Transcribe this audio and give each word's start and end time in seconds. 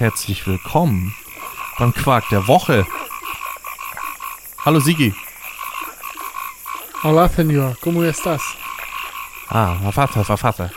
Herzlich 0.00 0.46
willkommen 0.46 1.14
beim 1.78 1.92
Quark 1.92 2.24
der 2.30 2.46
Woche. 2.48 2.86
Hallo 4.64 4.80
Sigi. 4.80 5.12
Hola, 7.02 7.28
señor. 7.28 7.76
¿Cómo 7.82 8.02
estás? 8.04 8.40
Ah, 9.50 9.76
Wafata, 9.82 10.26
Wafata. 10.26 10.70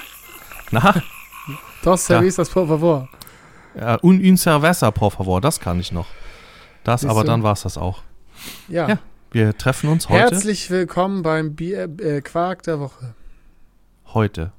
Na? 0.72 1.02
Dos 1.84 2.02
cervezas, 2.02 2.50
por 2.50 2.68
favor. 2.68 3.08
Ja, 3.76 3.98
un, 4.02 4.20
un 4.20 4.36
cerveza, 4.38 4.92
por 4.92 5.12
favor. 5.12 5.40
Das 5.40 5.58
kann 5.60 5.80
ich 5.80 5.94
noch. 5.94 6.08
Das, 6.84 7.02
Siehst 7.02 7.10
aber 7.12 7.22
du? 7.22 7.28
dann 7.28 7.44
war 7.44 7.54
es 7.54 7.62
das 7.62 7.78
auch. 7.78 8.04
Ja. 8.68 8.90
Ja. 8.90 8.98
Wir 9.32 9.58
treffen 9.58 9.90
uns 9.90 10.10
heute. 10.10 10.20
Herzlich 10.36 10.70
willkommen 10.70 11.24
beim 11.24 11.56
Bier, 11.56 11.90
äh, 12.00 12.20
Quark 12.22 12.64
der 12.64 12.82
Woche. 12.82 13.16
Heute. 14.14 14.52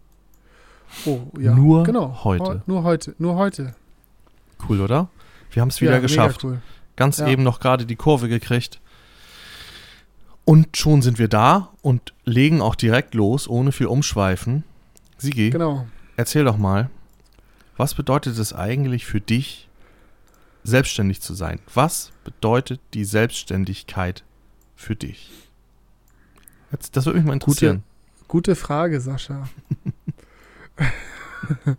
Oh, 1.04 1.20
ja. 1.38 1.52
Nur 1.52 1.84
genau. 1.84 2.20
heute. 2.24 2.45
Heu- 2.45 2.60
Nur 2.66 2.82
heute. 2.82 3.15
Nur 3.18 3.34
heute. 3.37 3.74
Cool, 4.68 4.80
oder? 4.80 5.09
Wir 5.50 5.62
haben 5.62 5.68
es 5.68 5.80
wieder 5.80 5.92
ja, 5.95 5.98
geschafft. 6.00 6.45
Cool. 6.45 6.60
Ganz 6.96 7.18
Ja. 7.18 7.28
eben 7.28 7.42
noch 7.42 7.60
gerade 7.60 7.86
die 7.86 7.96
Kurve 7.96 8.28
gekriegt. 8.28 8.80
Und 10.45 10.77
schon 10.77 11.00
sind 11.02 11.18
wir 11.18 11.28
da 11.28 11.70
und 11.82 12.12
legen 12.24 12.60
auch 12.60 12.74
direkt 12.74 13.14
los, 13.14 13.48
ohne 13.48 13.73
viel 13.73 13.87
Umschweifen. 13.87 14.62
Sigi, 15.16 15.50
Genau. 15.50 15.87
erzähl 16.16 16.45
doch 16.45 16.59
mal, 16.59 16.90
was 17.77 17.95
bedeutet 17.95 18.38
es 18.38 18.52
eigentlich 18.52 19.06
für 19.06 19.20
dich, 19.20 19.68
selbstständig 20.65 21.20
zu 21.20 21.34
sein? 21.34 21.60
Was 21.73 22.12
bedeutet 22.24 22.80
die 22.95 23.04
Selbstständigkeit 23.04 24.23
für 24.76 24.96
dich? 24.96 25.30
Jetzt, 26.73 26.96
das 26.96 27.06
würde 27.06 27.18
mich 27.18 27.26
mal 27.26 27.34
interessieren. 27.34 27.82
Gute 28.29 28.54
Frage, 28.57 29.01
Sascha. 29.01 29.48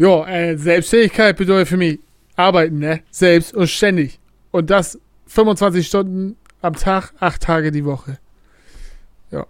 ja, 0.00 0.26
äh, 0.26 0.56
Selbstständigkeit 0.56 1.36
bedeutet 1.36 1.68
für 1.68 1.76
mich 1.76 2.00
arbeiten, 2.34 2.78
ne? 2.78 3.02
Selbst 3.10 3.52
und 3.52 3.68
ständig. 3.68 4.18
Und 4.50 4.70
das 4.70 4.98
25 5.26 5.86
Stunden 5.86 6.36
am 6.62 6.74
Tag, 6.74 7.12
acht 7.20 7.42
Tage 7.42 7.70
die 7.70 7.84
Woche. 7.84 8.18
Ja. 9.30 9.46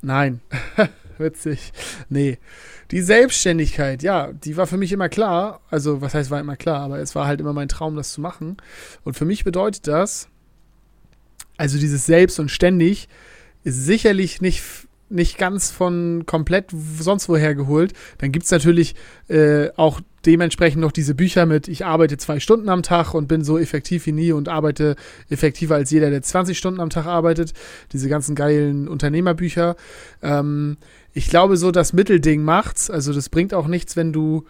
Nein. 0.00 0.40
Witzig. 1.18 1.72
Nee. 2.08 2.38
Die 2.90 3.00
Selbstständigkeit, 3.00 4.02
ja, 4.02 4.32
die 4.32 4.56
war 4.56 4.66
für 4.66 4.76
mich 4.76 4.90
immer 4.90 5.08
klar. 5.08 5.60
Also, 5.70 6.00
was 6.00 6.14
heißt 6.14 6.32
war 6.32 6.40
immer 6.40 6.56
klar, 6.56 6.80
aber 6.80 6.98
es 6.98 7.14
war 7.14 7.28
halt 7.28 7.40
immer 7.40 7.52
mein 7.52 7.68
Traum, 7.68 7.94
das 7.94 8.12
zu 8.12 8.20
machen. 8.20 8.56
Und 9.04 9.14
für 9.16 9.24
mich 9.24 9.44
bedeutet 9.44 9.86
das, 9.86 10.28
also 11.56 11.78
dieses 11.78 12.06
Selbst 12.06 12.40
und 12.40 12.50
ständig, 12.50 13.08
ist 13.62 13.84
sicherlich 13.84 14.40
nicht, 14.40 14.64
nicht 15.12 15.38
ganz 15.38 15.70
von 15.70 16.24
komplett 16.26 16.66
sonst 16.98 17.28
woher 17.28 17.54
geholt. 17.54 17.92
Dann 18.18 18.32
gibt 18.32 18.44
es 18.44 18.50
natürlich 18.50 18.94
äh, 19.28 19.68
auch 19.76 20.00
dementsprechend 20.24 20.80
noch 20.80 20.92
diese 20.92 21.14
Bücher 21.14 21.46
mit, 21.46 21.68
ich 21.68 21.84
arbeite 21.84 22.16
zwei 22.16 22.40
Stunden 22.40 22.68
am 22.68 22.82
Tag 22.82 23.14
und 23.14 23.26
bin 23.26 23.44
so 23.44 23.58
effektiv 23.58 24.06
wie 24.06 24.12
nie 24.12 24.32
und 24.32 24.48
arbeite 24.48 24.96
effektiver 25.28 25.74
als 25.74 25.90
jeder, 25.90 26.10
der 26.10 26.22
20 26.22 26.56
Stunden 26.56 26.80
am 26.80 26.90
Tag 26.90 27.06
arbeitet. 27.06 27.52
Diese 27.92 28.08
ganzen 28.08 28.34
geilen 28.34 28.88
Unternehmerbücher. 28.88 29.76
Ähm, 30.22 30.76
ich 31.12 31.28
glaube, 31.28 31.56
so 31.56 31.70
das 31.70 31.92
Mittelding 31.92 32.42
macht's. 32.42 32.90
Also 32.90 33.12
das 33.12 33.28
bringt 33.28 33.54
auch 33.54 33.66
nichts, 33.66 33.96
wenn 33.96 34.12
du 34.12 34.44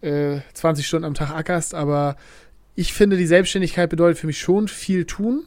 äh, 0.00 0.40
20 0.54 0.86
Stunden 0.86 1.04
am 1.04 1.14
Tag 1.14 1.30
ackerst, 1.30 1.74
aber 1.74 2.16
ich 2.74 2.92
finde, 2.92 3.16
die 3.16 3.26
Selbstständigkeit 3.26 3.90
bedeutet 3.90 4.18
für 4.18 4.26
mich 4.26 4.40
schon 4.40 4.68
viel 4.68 5.04
tun. 5.04 5.44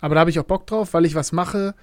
Aber 0.00 0.16
da 0.16 0.20
habe 0.20 0.30
ich 0.30 0.38
auch 0.38 0.44
Bock 0.44 0.66
drauf, 0.66 0.92
weil 0.92 1.04
ich 1.04 1.14
was 1.14 1.32
mache, 1.32 1.74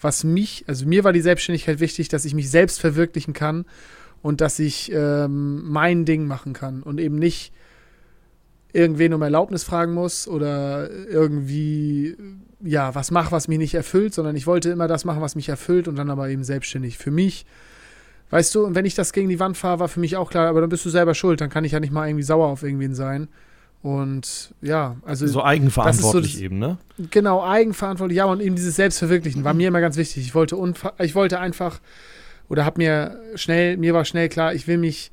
was 0.00 0.24
mich, 0.24 0.64
also 0.66 0.86
mir 0.86 1.04
war 1.04 1.12
die 1.12 1.20
Selbstständigkeit 1.20 1.80
wichtig, 1.80 2.08
dass 2.08 2.24
ich 2.24 2.34
mich 2.34 2.50
selbst 2.50 2.80
verwirklichen 2.80 3.34
kann 3.34 3.64
und 4.22 4.40
dass 4.40 4.58
ich 4.58 4.92
ähm, 4.92 5.70
mein 5.70 6.04
Ding 6.04 6.26
machen 6.26 6.52
kann 6.52 6.82
und 6.82 7.00
eben 7.00 7.16
nicht 7.16 7.52
irgendwen 8.72 9.14
um 9.14 9.22
Erlaubnis 9.22 9.64
fragen 9.64 9.94
muss 9.94 10.28
oder 10.28 10.90
irgendwie, 10.90 12.16
ja, 12.60 12.94
was 12.94 13.10
mache, 13.10 13.32
was 13.32 13.48
mich 13.48 13.58
nicht 13.58 13.74
erfüllt, 13.74 14.14
sondern 14.14 14.36
ich 14.36 14.46
wollte 14.46 14.70
immer 14.70 14.88
das 14.88 15.04
machen, 15.04 15.22
was 15.22 15.36
mich 15.36 15.48
erfüllt 15.48 15.88
und 15.88 15.96
dann 15.96 16.10
aber 16.10 16.28
eben 16.28 16.44
selbstständig. 16.44 16.98
Für 16.98 17.10
mich, 17.10 17.46
weißt 18.30 18.54
du, 18.54 18.64
und 18.66 18.74
wenn 18.74 18.84
ich 18.84 18.94
das 18.94 19.12
gegen 19.12 19.28
die 19.28 19.40
Wand 19.40 19.56
fahre, 19.56 19.80
war 19.80 19.88
für 19.88 20.00
mich 20.00 20.16
auch 20.16 20.30
klar, 20.30 20.48
aber 20.48 20.60
dann 20.60 20.70
bist 20.70 20.84
du 20.84 20.90
selber 20.90 21.14
schuld, 21.14 21.40
dann 21.40 21.50
kann 21.50 21.64
ich 21.64 21.72
ja 21.72 21.80
nicht 21.80 21.92
mal 21.92 22.08
irgendwie 22.08 22.24
sauer 22.24 22.48
auf 22.48 22.62
irgendwen 22.62 22.94
sein. 22.94 23.28
Und 23.82 24.54
ja, 24.60 24.96
also 25.04 25.26
So 25.26 25.44
eigenverantwortlich 25.44 26.32
das- 26.32 26.40
eben, 26.42 26.58
ne? 26.58 26.78
Genau, 27.10 27.44
eigenverantwortlich, 27.44 28.16
ja, 28.18 28.24
und 28.24 28.40
eben 28.40 28.56
dieses 28.56 28.76
Selbstverwirklichen 28.76 29.44
war 29.44 29.54
mir 29.54 29.68
immer 29.68 29.80
ganz 29.80 29.96
wichtig. 29.96 30.24
Ich 30.24 30.34
wollte, 30.34 30.56
unfa- 30.56 31.00
ich 31.02 31.14
wollte 31.14 31.38
einfach, 31.38 31.80
oder 32.48 32.64
hab 32.64 32.76
mir 32.76 33.20
schnell, 33.36 33.76
mir 33.76 33.94
war 33.94 34.04
schnell 34.04 34.28
klar, 34.28 34.52
ich 34.52 34.66
will 34.66 34.78
mich, 34.78 35.12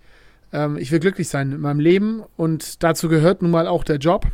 ähm, 0.52 0.78
ich 0.78 0.92
will 0.92 1.00
glücklich 1.00 1.28
sein 1.28 1.52
in 1.52 1.62
meinem 1.62 1.80
Leben. 1.80 2.24
Und 2.38 2.82
dazu 2.84 3.08
gehört 3.08 3.44
nun 3.44 3.52
mal 3.52 3.68
auch 3.68 3.84
der 3.84 3.98
Job, 3.98 4.26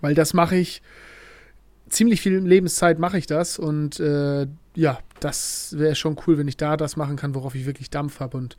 weil 0.00 0.14
das 0.14 0.32
mache 0.32 0.54
ich, 0.56 0.80
ziemlich 1.88 2.20
viel 2.20 2.36
Lebenszeit 2.38 2.98
mache 3.00 3.18
ich 3.18 3.26
das. 3.26 3.58
Und 3.58 3.98
äh, 3.98 4.46
ja, 4.76 4.98
das 5.20 5.74
wäre 5.76 5.96
schon 5.96 6.16
cool, 6.26 6.38
wenn 6.38 6.46
ich 6.48 6.56
da 6.56 6.76
das 6.76 6.96
machen 6.96 7.16
kann, 7.16 7.34
worauf 7.34 7.54
ich 7.56 7.66
wirklich 7.66 7.90
Dampf 7.90 8.20
habe 8.20 8.36
und 8.36 8.56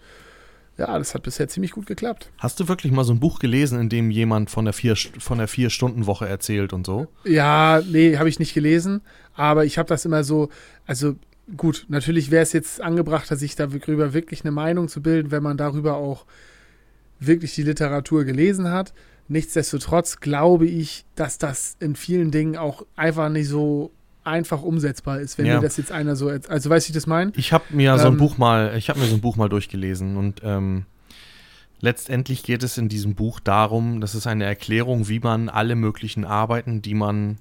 ja, 0.78 0.98
das 0.98 1.16
hat 1.16 1.24
bisher 1.24 1.48
ziemlich 1.48 1.72
gut 1.72 1.86
geklappt. 1.86 2.32
Hast 2.38 2.60
du 2.60 2.68
wirklich 2.68 2.92
mal 2.92 3.04
so 3.04 3.14
ein 3.14 3.20
Buch 3.20 3.40
gelesen, 3.40 3.80
in 3.80 3.90
dem 3.90 4.12
jemand 4.12 4.50
von 4.50 4.66
der 4.66 4.74
vier, 4.74 4.96
von 4.96 5.38
der 5.38 5.48
Vier-Stunden-Woche 5.48 6.28
erzählt 6.28 6.74
und 6.74 6.86
so? 6.86 7.08
Ja, 7.24 7.82
nee, 7.90 8.18
habe 8.18 8.30
ich 8.30 8.40
nicht 8.40 8.54
gelesen, 8.54 9.02
aber 9.34 9.66
ich 9.66 9.78
habe 9.78 9.88
das 9.88 10.06
immer 10.06 10.24
so, 10.24 10.50
also 10.86 11.16
gut, 11.56 11.86
natürlich 11.88 12.32
wäre 12.32 12.44
es 12.44 12.54
jetzt 12.54 12.82
angebrachter, 12.82 13.36
sich 13.36 13.56
darüber 13.56 14.14
wirklich 14.14 14.44
eine 14.44 14.52
Meinung 14.52 14.88
zu 14.90 15.02
bilden, 15.02 15.32
wenn 15.32 15.44
man 15.44 15.58
darüber 15.58 15.96
auch 15.96 16.26
wirklich 17.20 17.56
die 17.56 17.64
Literatur 17.64 18.26
gelesen 18.26 18.70
hat. 18.70 18.94
Nichtsdestotrotz 19.28 20.20
glaube 20.20 20.68
ich, 20.68 21.06
dass 21.16 21.38
das 21.38 21.78
in 21.80 21.96
vielen 21.96 22.32
Dingen 22.32 22.58
auch 22.58 22.86
einfach 22.96 23.30
nicht 23.30 23.48
so 23.48 23.92
einfach 24.26 24.62
umsetzbar 24.62 25.20
ist, 25.20 25.38
wenn 25.38 25.46
Ja. 25.46 25.56
mir 25.56 25.62
das 25.62 25.78
jetzt 25.78 25.92
einer 25.92 26.16
so, 26.16 26.30
also 26.30 26.70
weißt 26.70 26.88
du, 26.88 26.90
wie 26.90 26.92
ich 26.92 26.94
das 26.96 27.08
meine? 27.08 27.32
Ich 27.36 27.54
habe 27.54 27.64
mir 27.70 27.98
so 28.00 28.08
ein 28.08 28.14
Ähm, 28.14 28.20
Buch 28.20 28.38
mal, 28.38 28.76
ich 28.78 28.90
habe 28.90 29.00
mir 29.00 29.06
so 29.06 29.16
ein 29.16 29.22
Buch 29.22 29.36
mal 29.36 29.50
durchgelesen 29.50 30.18
und 30.18 30.42
ähm, 30.44 30.86
letztendlich 31.82 32.44
geht 32.44 32.64
es 32.64 32.78
in 32.78 32.90
diesem 32.90 33.16
Buch 33.16 33.40
darum, 33.40 34.02
das 34.02 34.16
ist 34.16 34.28
eine 34.28 34.46
Erklärung, 34.46 35.08
wie 35.08 35.20
man 35.20 35.50
alle 35.50 35.76
möglichen 35.76 36.26
Arbeiten, 36.26 36.82
die 36.82 36.94
man, 36.94 37.38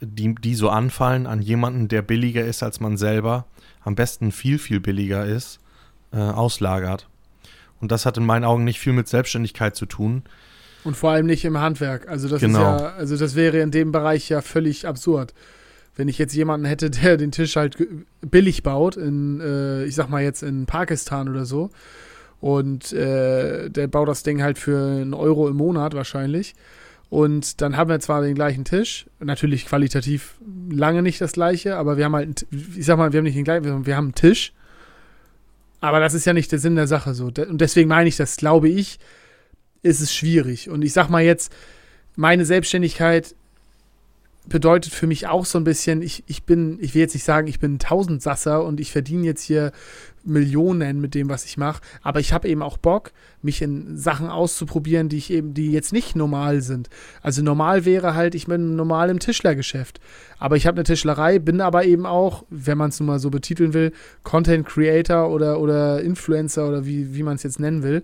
die, 0.00 0.34
die 0.34 0.54
so 0.54 0.70
anfallen, 0.70 1.26
an 1.26 1.42
jemanden, 1.42 1.88
der 1.88 2.02
billiger 2.02 2.44
ist 2.44 2.62
als 2.62 2.80
man 2.80 2.96
selber, 2.96 3.46
am 3.84 3.94
besten 3.94 4.32
viel, 4.32 4.58
viel 4.58 4.80
billiger 4.80 5.24
ist, 5.26 5.60
äh, 6.12 6.16
auslagert. 6.18 7.08
Und 7.80 7.92
das 7.92 8.06
hat 8.06 8.16
in 8.16 8.24
meinen 8.24 8.44
Augen 8.44 8.64
nicht 8.64 8.80
viel 8.80 8.92
mit 8.94 9.06
Selbstständigkeit 9.08 9.76
zu 9.76 9.84
tun. 9.86 10.22
Und 10.84 10.96
vor 10.96 11.10
allem 11.10 11.26
nicht 11.26 11.44
im 11.44 11.58
Handwerk. 11.58 12.08
Also 12.08 12.28
das 12.28 12.40
Genau. 12.40 12.76
ist 12.76 12.80
ja, 12.82 12.88
also 12.94 13.16
das 13.16 13.34
wäre 13.34 13.58
in 13.58 13.70
dem 13.70 13.92
Bereich 13.92 14.28
ja 14.28 14.40
völlig 14.40 14.86
absurd. 14.86 15.34
Wenn 15.96 16.08
ich 16.08 16.18
jetzt 16.18 16.34
jemanden 16.34 16.66
hätte, 16.66 16.90
der 16.90 17.16
den 17.16 17.32
Tisch 17.32 17.56
halt 17.56 17.76
billig 18.20 18.62
baut, 18.62 18.96
in, 18.96 19.40
äh, 19.40 19.84
ich 19.84 19.94
sag 19.94 20.08
mal 20.08 20.22
jetzt 20.22 20.42
in 20.42 20.66
Pakistan 20.66 21.28
oder 21.28 21.44
so, 21.44 21.70
und 22.40 22.92
äh, 22.92 23.70
der 23.70 23.86
baut 23.88 24.08
das 24.08 24.22
Ding 24.22 24.42
halt 24.42 24.58
für 24.58 24.78
einen 24.78 25.14
Euro 25.14 25.48
im 25.48 25.56
Monat 25.56 25.94
wahrscheinlich. 25.94 26.54
Und 27.08 27.60
dann 27.60 27.76
haben 27.76 27.88
wir 27.88 27.98
zwar 28.00 28.20
den 28.20 28.34
gleichen 28.34 28.64
Tisch, 28.64 29.06
natürlich 29.20 29.64
qualitativ 29.66 30.34
lange 30.70 31.02
nicht 31.02 31.20
das 31.20 31.32
gleiche, 31.32 31.76
aber 31.76 31.96
wir 31.96 32.04
haben 32.04 32.14
halt, 32.16 32.46
ich 32.50 32.84
sag 32.84 32.98
mal, 32.98 33.12
wir 33.12 33.18
haben 33.18 33.24
nicht 33.24 33.36
den 33.36 33.44
gleichen, 33.44 33.86
wir 33.86 33.96
haben- 33.96 34.06
einen 34.06 34.14
Tisch. 34.14 34.52
Aber 35.80 36.00
das 36.00 36.14
ist 36.14 36.24
ja 36.24 36.32
nicht 36.32 36.50
der 36.52 36.58
Sinn 36.58 36.74
der 36.76 36.88
Sache 36.88 37.14
so. 37.14 37.26
Und 37.26 37.60
deswegen 37.60 37.88
meine 37.88 38.08
ich 38.08 38.16
das, 38.16 38.36
glaube 38.36 38.68
ich, 38.68 38.98
ist 39.82 40.00
es 40.00 40.12
schwierig. 40.14 40.68
Und 40.68 40.82
ich 40.82 40.92
sag 40.92 41.08
mal 41.08 41.22
jetzt, 41.22 41.52
meine 42.16 42.44
Selbstständigkeit 42.44 43.34
bedeutet 44.48 44.92
für 44.92 45.06
mich 45.06 45.26
auch 45.26 45.44
so 45.44 45.58
ein 45.58 45.64
bisschen, 45.64 46.02
ich, 46.02 46.24
ich 46.26 46.44
bin, 46.44 46.78
ich 46.80 46.94
will 46.94 47.02
jetzt 47.02 47.14
nicht 47.14 47.24
sagen, 47.24 47.48
ich 47.48 47.58
bin 47.58 47.74
ein 47.74 47.78
Tausendsasser 47.78 48.64
und 48.64 48.80
ich 48.80 48.92
verdiene 48.92 49.24
jetzt 49.24 49.42
hier 49.42 49.72
Millionen 50.24 51.00
mit 51.00 51.14
dem, 51.14 51.28
was 51.28 51.44
ich 51.44 51.56
mache, 51.56 51.80
aber 52.02 52.20
ich 52.20 52.32
habe 52.32 52.48
eben 52.48 52.62
auch 52.62 52.76
Bock, 52.76 53.12
mich 53.42 53.62
in 53.62 53.96
Sachen 53.96 54.28
auszuprobieren, 54.28 55.08
die 55.08 55.18
ich 55.18 55.30
eben, 55.32 55.54
die 55.54 55.70
jetzt 55.70 55.92
nicht 55.92 56.16
normal 56.16 56.60
sind. 56.62 56.88
Also 57.22 57.42
normal 57.42 57.84
wäre 57.84 58.14
halt, 58.14 58.34
ich 58.34 58.46
bin 58.46 58.76
normal 58.76 59.10
im 59.10 59.20
Tischlergeschäft. 59.20 60.00
Aber 60.38 60.56
ich 60.56 60.66
habe 60.66 60.76
eine 60.76 60.84
Tischlerei, 60.84 61.38
bin 61.38 61.60
aber 61.60 61.84
eben 61.84 62.06
auch, 62.06 62.44
wenn 62.50 62.78
man 62.78 62.90
es 62.90 62.98
nun 62.98 63.06
mal 63.06 63.18
so 63.20 63.30
betiteln 63.30 63.72
will, 63.72 63.92
Content 64.24 64.66
Creator 64.66 65.30
oder, 65.30 65.60
oder 65.60 66.02
Influencer 66.02 66.68
oder 66.68 66.86
wie, 66.86 67.14
wie 67.14 67.22
man 67.22 67.36
es 67.36 67.44
jetzt 67.44 67.60
nennen 67.60 67.82
will. 67.82 68.02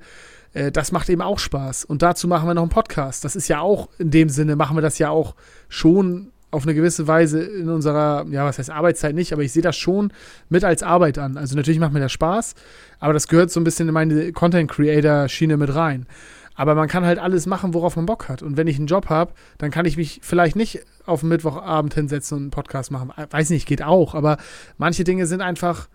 Äh, 0.53 0.73
das 0.73 0.93
macht 0.93 1.09
eben 1.09 1.23
auch 1.23 1.39
Spaß. 1.39 1.85
Und 1.85 2.03
dazu 2.03 2.29
machen 2.29 2.49
wir 2.49 2.55
noch 2.55 2.63
einen 2.63 2.71
Podcast. 2.71 3.25
Das 3.25 3.37
ist 3.37 3.49
ja 3.49 3.61
auch, 3.61 3.89
in 3.99 4.11
dem 4.11 4.29
Sinne, 4.29 4.57
machen 4.57 4.77
wir 4.77 4.83
das 4.83 4.99
ja 4.99 5.11
auch 5.11 5.35
schon 5.69 6.33
auf 6.51 6.65
eine 6.65 6.75
gewisse 6.75 7.09
Weise 7.09 7.43
in 7.43 7.71
unserer, 7.71 8.27
ja, 8.29 8.45
was 8.45 8.59
heißt 8.59 8.71
Arbeitszeit 8.71 9.15
nicht, 9.15 9.33
aber 9.33 9.43
ich 9.43 9.53
sehe 9.53 9.63
das 9.63 9.77
schon 9.77 10.13
mit 10.51 10.65
als 10.65 10.83
Arbeit 10.83 11.19
an. 11.19 11.39
Also 11.39 11.57
natürlich 11.57 11.81
macht 11.81 11.95
mir 11.95 12.01
das 12.01 12.13
Spaß, 12.13 12.55
aber 13.01 13.15
das 13.15 13.27
gehört 13.27 13.51
so 13.51 13.59
ein 13.59 13.65
bisschen 13.65 13.89
in 13.89 13.95
meine 13.95 14.33
Content-Creator-Schiene 14.33 15.57
mit 15.57 15.75
rein. 15.75 16.07
Aber 16.55 16.75
man 16.75 16.89
kann 16.89 17.07
halt 17.07 17.19
alles 17.19 17.47
machen, 17.47 17.73
worauf 17.73 17.97
man 17.97 18.05
Bock 18.05 18.29
hat. 18.29 18.43
Und 18.43 18.59
wenn 18.59 18.67
ich 18.67 18.77
einen 18.77 18.87
Job 18.87 19.09
habe, 19.09 19.33
dann 19.57 19.71
kann 19.71 19.87
ich 19.87 19.97
mich 19.97 20.21
vielleicht 20.23 20.55
nicht 20.55 20.81
auf 21.07 21.21
den 21.21 21.31
Mittwochabend 21.31 21.95
hinsetzen 21.95 22.37
und 22.37 22.43
einen 22.43 22.51
Podcast 22.51 22.91
machen. 22.91 23.11
Weiß 23.31 23.49
nicht, 23.49 23.67
geht 23.67 23.83
auch, 23.83 24.15
aber 24.15 24.37
manche 24.77 25.05
Dinge 25.05 25.27
sind 25.27 25.41
einfach, 25.41 25.89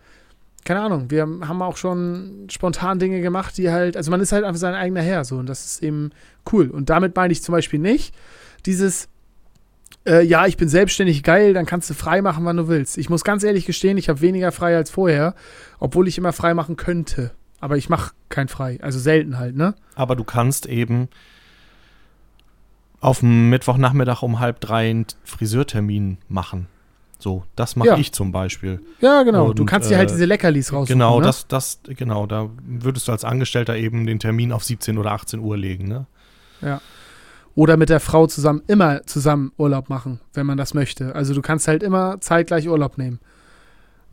keine 0.68 0.82
Ahnung, 0.82 1.10
wir 1.10 1.22
haben 1.22 1.62
auch 1.62 1.78
schon 1.78 2.48
spontan 2.52 3.00
Dinge 3.00 3.22
gemacht, 3.22 3.58
die 3.58 3.72
halt, 3.72 3.96
also 3.96 4.12
man 4.12 4.20
ist 4.20 4.34
halt 4.34 4.44
einfach 4.44 4.60
sein 4.60 4.74
eigener 4.74 5.02
Herr 5.02 5.24
so 5.24 5.38
und 5.38 5.48
das 5.48 5.66
ist 5.66 5.82
eben 5.82 6.12
cool. 6.52 6.70
Und 6.70 6.90
damit 6.90 7.16
meine 7.16 7.32
ich 7.32 7.42
zum 7.42 7.54
Beispiel 7.54 7.80
nicht 7.80 8.14
dieses, 8.66 9.08
äh, 10.06 10.26
ja, 10.26 10.46
ich 10.46 10.58
bin 10.58 10.68
selbstständig 10.68 11.24
geil, 11.24 11.54
dann 11.54 11.66
kannst 11.66 11.90
du 11.90 11.94
frei 11.94 12.22
machen, 12.22 12.44
wann 12.44 12.58
du 12.58 12.68
willst. 12.68 12.98
Ich 12.98 13.10
muss 13.10 13.24
ganz 13.24 13.46
ehrlich 13.46 13.66
gestehen, 13.66 13.98
ich 13.98 14.10
habe 14.10 14.20
weniger 14.20 14.52
frei 14.52 14.76
als 14.76 14.92
vorher, 14.92 15.36
obwohl 15.80 16.06
ich 16.10 16.18
immer 16.18 16.34
frei 16.34 16.54
machen 16.54 16.76
könnte. 16.76 17.32
Aber 17.62 17.78
ich 17.78 17.88
mache 17.88 18.12
kein 18.28 18.50
frei, 18.50 18.78
also 18.82 19.00
selten 19.00 19.38
halt, 19.38 19.56
ne? 19.56 19.74
Aber 19.96 20.18
du 20.18 20.26
kannst 20.26 20.66
eben 20.66 21.08
auf 23.00 23.22
dem 23.22 23.50
Mittwochnachmittag 23.50 24.22
um 24.22 24.42
halb 24.42 24.60
drei 24.60 24.90
einen 24.90 25.06
Friseurtermin 25.24 26.18
machen. 26.28 26.68
So, 27.20 27.44
das 27.56 27.76
mache 27.76 27.90
Ja. 27.90 27.98
ich 27.98 28.12
zum 28.12 28.32
Beispiel. 28.32 28.80
Ja, 29.02 29.24
genau. 29.24 29.52
du 29.54 29.64
Und, 29.64 29.66
kannst 29.68 29.90
dir 29.90 29.98
halt 29.98 30.10
äh, 30.10 30.14
diese 30.14 30.26
Leckerlis 30.26 30.72
raussuchen. 30.72 31.00
Genau, 31.00 31.20
ne? 31.20 31.26
das, 31.26 31.48
das, 31.48 31.80
genau, 31.86 32.28
da 32.28 32.50
würdest 32.66 33.08
du 33.08 33.12
als 33.12 33.24
Angestellter 33.26 33.76
eben 33.76 34.06
den 34.06 34.20
Termin 34.20 34.52
auf 34.52 34.64
17 34.64 34.98
oder 34.98 35.12
18 35.12 35.40
Uhr 35.40 35.58
legen, 35.58 35.88
ne? 35.88 36.06
Oder 37.56 37.76
mit 37.76 37.90
der 37.90 38.00
Frau 38.00 38.28
zusammen, 38.28 38.62
immer 38.68 39.04
zusammen 39.08 39.52
Urlaub 39.58 39.90
machen, 39.90 40.20
wenn 40.34 40.46
man 40.46 40.58
das 40.58 40.76
möchte. 40.76 41.16
Also 41.16 41.34
du 41.34 41.42
kannst 41.42 41.68
halt 41.68 41.82
immer 41.82 42.22
zeitgleich 42.22 42.70
Urlaub 42.70 43.00
nehmen. 43.00 43.20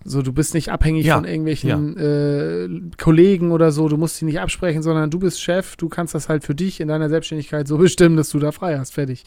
So, 0.06 0.20
du 0.20 0.32
bist 0.34 0.52
nicht 0.52 0.70
abhängig 0.70 1.06
Ja, 1.06 1.14
von 1.14 1.24
irgendwelchen 1.24 1.96
äh, 1.96 2.68
Kollegen 2.98 3.52
oder 3.52 3.72
so, 3.72 3.88
du 3.88 3.96
musst 3.96 4.16
sie 4.16 4.26
nicht 4.26 4.38
absprechen, 4.38 4.82
sondern 4.82 5.10
du 5.10 5.18
bist 5.18 5.40
Chef, 5.40 5.76
du 5.76 5.88
kannst 5.88 6.14
das 6.14 6.28
halt 6.28 6.44
für 6.44 6.54
dich 6.54 6.80
in 6.80 6.88
deiner 6.88 7.08
Selbstständigkeit 7.08 7.66
so 7.66 7.78
bestimmen, 7.78 8.16
dass 8.16 8.28
du 8.28 8.38
da 8.38 8.52
frei 8.52 8.78
hast, 8.78 8.92
fertig. 8.92 9.24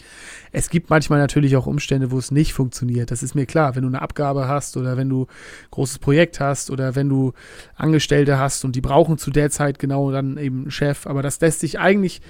Es 0.51 0.69
gibt 0.69 0.91
manchmal 0.91 1.19
natürlich 1.19 1.57
auch 1.57 1.65
Umstände, 1.65 2.11
wo 2.11 2.19
es 2.19 2.29
nicht 2.29 2.53
funktioniert, 2.53 3.09
das 3.09 3.23
ist 3.23 3.33
mir 3.33 3.47
klar. 3.47 3.75
Wenn 3.75 3.81
du 3.81 3.87
eine 3.87 4.01
Abgabe 4.03 4.47
hast 4.47 4.77
oder 4.77 4.97
wenn 4.97 5.09
du 5.09 5.23
ein 5.23 5.71
großes 5.71 5.97
Projekt 5.97 6.39
hast 6.39 6.69
oder 6.69 6.95
wenn 6.95 7.09
du 7.09 7.33
Angestellte 7.75 8.37
hast 8.37 8.63
und 8.63 8.75
die 8.75 8.81
brauchen 8.81 9.17
zu 9.17 9.31
der 9.31 9.49
Zeit 9.49 9.79
genau 9.79 10.11
dann 10.11 10.37
eben 10.37 10.61
einen 10.61 10.71
Chef, 10.71 11.07
aber 11.07 11.23
das 11.23 11.41
lässt 11.41 11.61
sich 11.61 11.79
eigentlich 11.79 12.21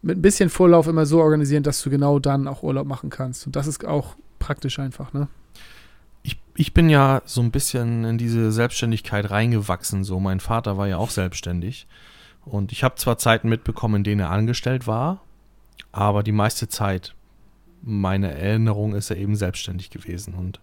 mit 0.00 0.16
ein 0.16 0.22
bisschen 0.22 0.48
Vorlauf 0.48 0.86
immer 0.86 1.04
so 1.04 1.20
organisieren, 1.20 1.62
dass 1.62 1.82
du 1.82 1.90
genau 1.90 2.18
dann 2.18 2.48
auch 2.48 2.62
Urlaub 2.62 2.86
machen 2.86 3.10
kannst. 3.10 3.46
Und 3.46 3.56
das 3.56 3.66
ist 3.66 3.84
auch 3.84 4.16
praktisch 4.38 4.78
einfach, 4.78 5.12
ne? 5.12 5.28
Ich, 6.54 6.74
bin 6.74 6.88
ja 6.90 7.22
so 7.24 7.40
ein 7.40 7.50
bisschen 7.50 8.04
in 8.04 8.18
diese 8.18 8.52
Selbstständigkeit 8.52 9.30
reingewachsen. 9.30 10.04
So, 10.04 10.20
mein 10.20 10.40
Vater 10.40 10.76
war 10.76 10.88
ja 10.88 10.96
auch 10.98 11.10
selbstständig. 11.10 11.86
Und 12.44 12.72
ich 12.72 12.84
habe 12.84 12.96
zwar 12.96 13.18
Zeiten 13.18 13.48
mitbekommen, 13.48 13.96
in 13.96 14.04
denen 14.04 14.20
er 14.20 14.30
angestellt 14.30 14.86
war, 14.86 15.22
aber 15.92 16.22
die 16.22 16.32
meiste 16.32 16.68
Zeit, 16.68 17.14
meine 17.82 18.32
Erinnerung, 18.32 18.94
ist 18.94 19.10
er 19.10 19.16
eben 19.16 19.36
selbstständig 19.36 19.90
gewesen. 19.90 20.34
Und 20.34 20.60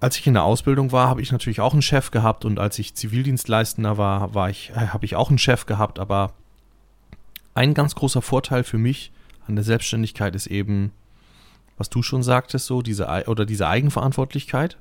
als 0.00 0.16
ich 0.16 0.26
in 0.26 0.34
der 0.34 0.44
Ausbildung 0.44 0.92
war, 0.92 1.08
habe 1.08 1.22
ich 1.22 1.32
natürlich 1.32 1.60
auch 1.60 1.72
einen 1.72 1.82
Chef 1.82 2.10
gehabt 2.10 2.44
und 2.44 2.58
als 2.58 2.78
ich 2.78 2.94
Zivildienstleistender 2.94 3.98
war, 3.98 4.34
war 4.34 4.48
ich, 4.48 4.70
äh, 4.70 4.88
habe 4.88 5.04
ich 5.04 5.16
auch 5.16 5.28
einen 5.28 5.38
Chef 5.38 5.66
gehabt, 5.66 5.98
aber 5.98 6.32
ein 7.54 7.74
ganz 7.74 7.94
großer 7.94 8.22
Vorteil 8.22 8.62
für 8.62 8.78
mich 8.78 9.10
an 9.46 9.56
der 9.56 9.64
Selbstständigkeit 9.64 10.36
ist 10.36 10.46
eben, 10.46 10.92
was 11.78 11.88
du 11.90 12.02
schon 12.02 12.22
sagtest, 12.22 12.66
so 12.66 12.82
diese 12.82 13.06
oder 13.26 13.46
diese 13.46 13.68
Eigenverantwortlichkeit 13.68 14.76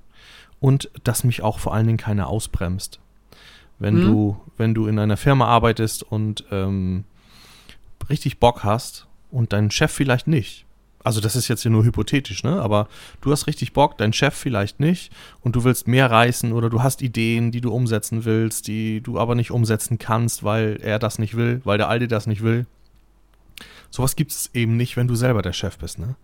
und 0.59 0.89
dass 1.03 1.23
mich 1.23 1.41
auch 1.43 1.59
vor 1.59 1.73
allen 1.73 1.85
Dingen 1.87 1.97
keiner 1.97 2.27
ausbremst. 2.27 2.99
Wenn 3.79 3.95
Mhm. 3.95 4.01
du, 4.01 4.41
wenn 4.57 4.73
du 4.73 4.87
in 4.87 4.97
einer 4.99 5.17
Firma 5.17 5.45
arbeitest 5.45 6.03
und 6.03 6.43
ähm, 6.51 7.03
richtig 8.09 8.39
Bock 8.39 8.63
hast 8.63 9.07
und 9.31 9.53
dein 9.53 9.71
Chef 9.71 9.91
vielleicht 9.91 10.27
nicht. 10.27 10.65
Also 11.03 11.21
das 11.21 11.35
ist 11.37 11.47
jetzt 11.47 11.61
hier 11.61 11.71
nur 11.71 11.85
hypothetisch, 11.85 12.43
ne? 12.43 12.61
Aber 12.61 12.89
du 13.21 13.31
hast 13.31 13.47
richtig 13.47 13.71
Bock, 13.71 13.97
dein 13.97 14.11
Chef 14.11 14.33
vielleicht 14.33 14.79
nicht 14.81 15.11
und 15.41 15.55
du 15.55 15.63
willst 15.63 15.87
mehr 15.87 16.09
reißen 16.11 16.51
oder 16.51 16.69
du 16.69 16.81
hast 16.83 17.01
Ideen, 17.01 17.51
die 17.51 17.61
du 17.61 17.71
umsetzen 17.71 18.25
willst, 18.25 18.67
die 18.67 18.99
du 19.01 19.17
aber 19.17 19.35
nicht 19.35 19.51
umsetzen 19.51 19.99
kannst, 19.99 20.43
weil 20.43 20.79
er 20.81 20.99
das 20.99 21.17
nicht 21.19 21.37
will, 21.37 21.61
weil 21.63 21.77
der 21.77 21.87
Alte 21.87 22.07
das 22.09 22.27
nicht 22.27 22.41
will. 22.43 22.65
Sowas 23.89 24.15
gibt 24.17 24.31
es 24.31 24.49
eben 24.53 24.75
nicht, 24.75 24.97
wenn 24.97 25.07
du 25.07 25.15
selber 25.15 25.41
der 25.41 25.53
Chef 25.53 25.77
bist, 25.77 25.97
ne? 25.99 26.15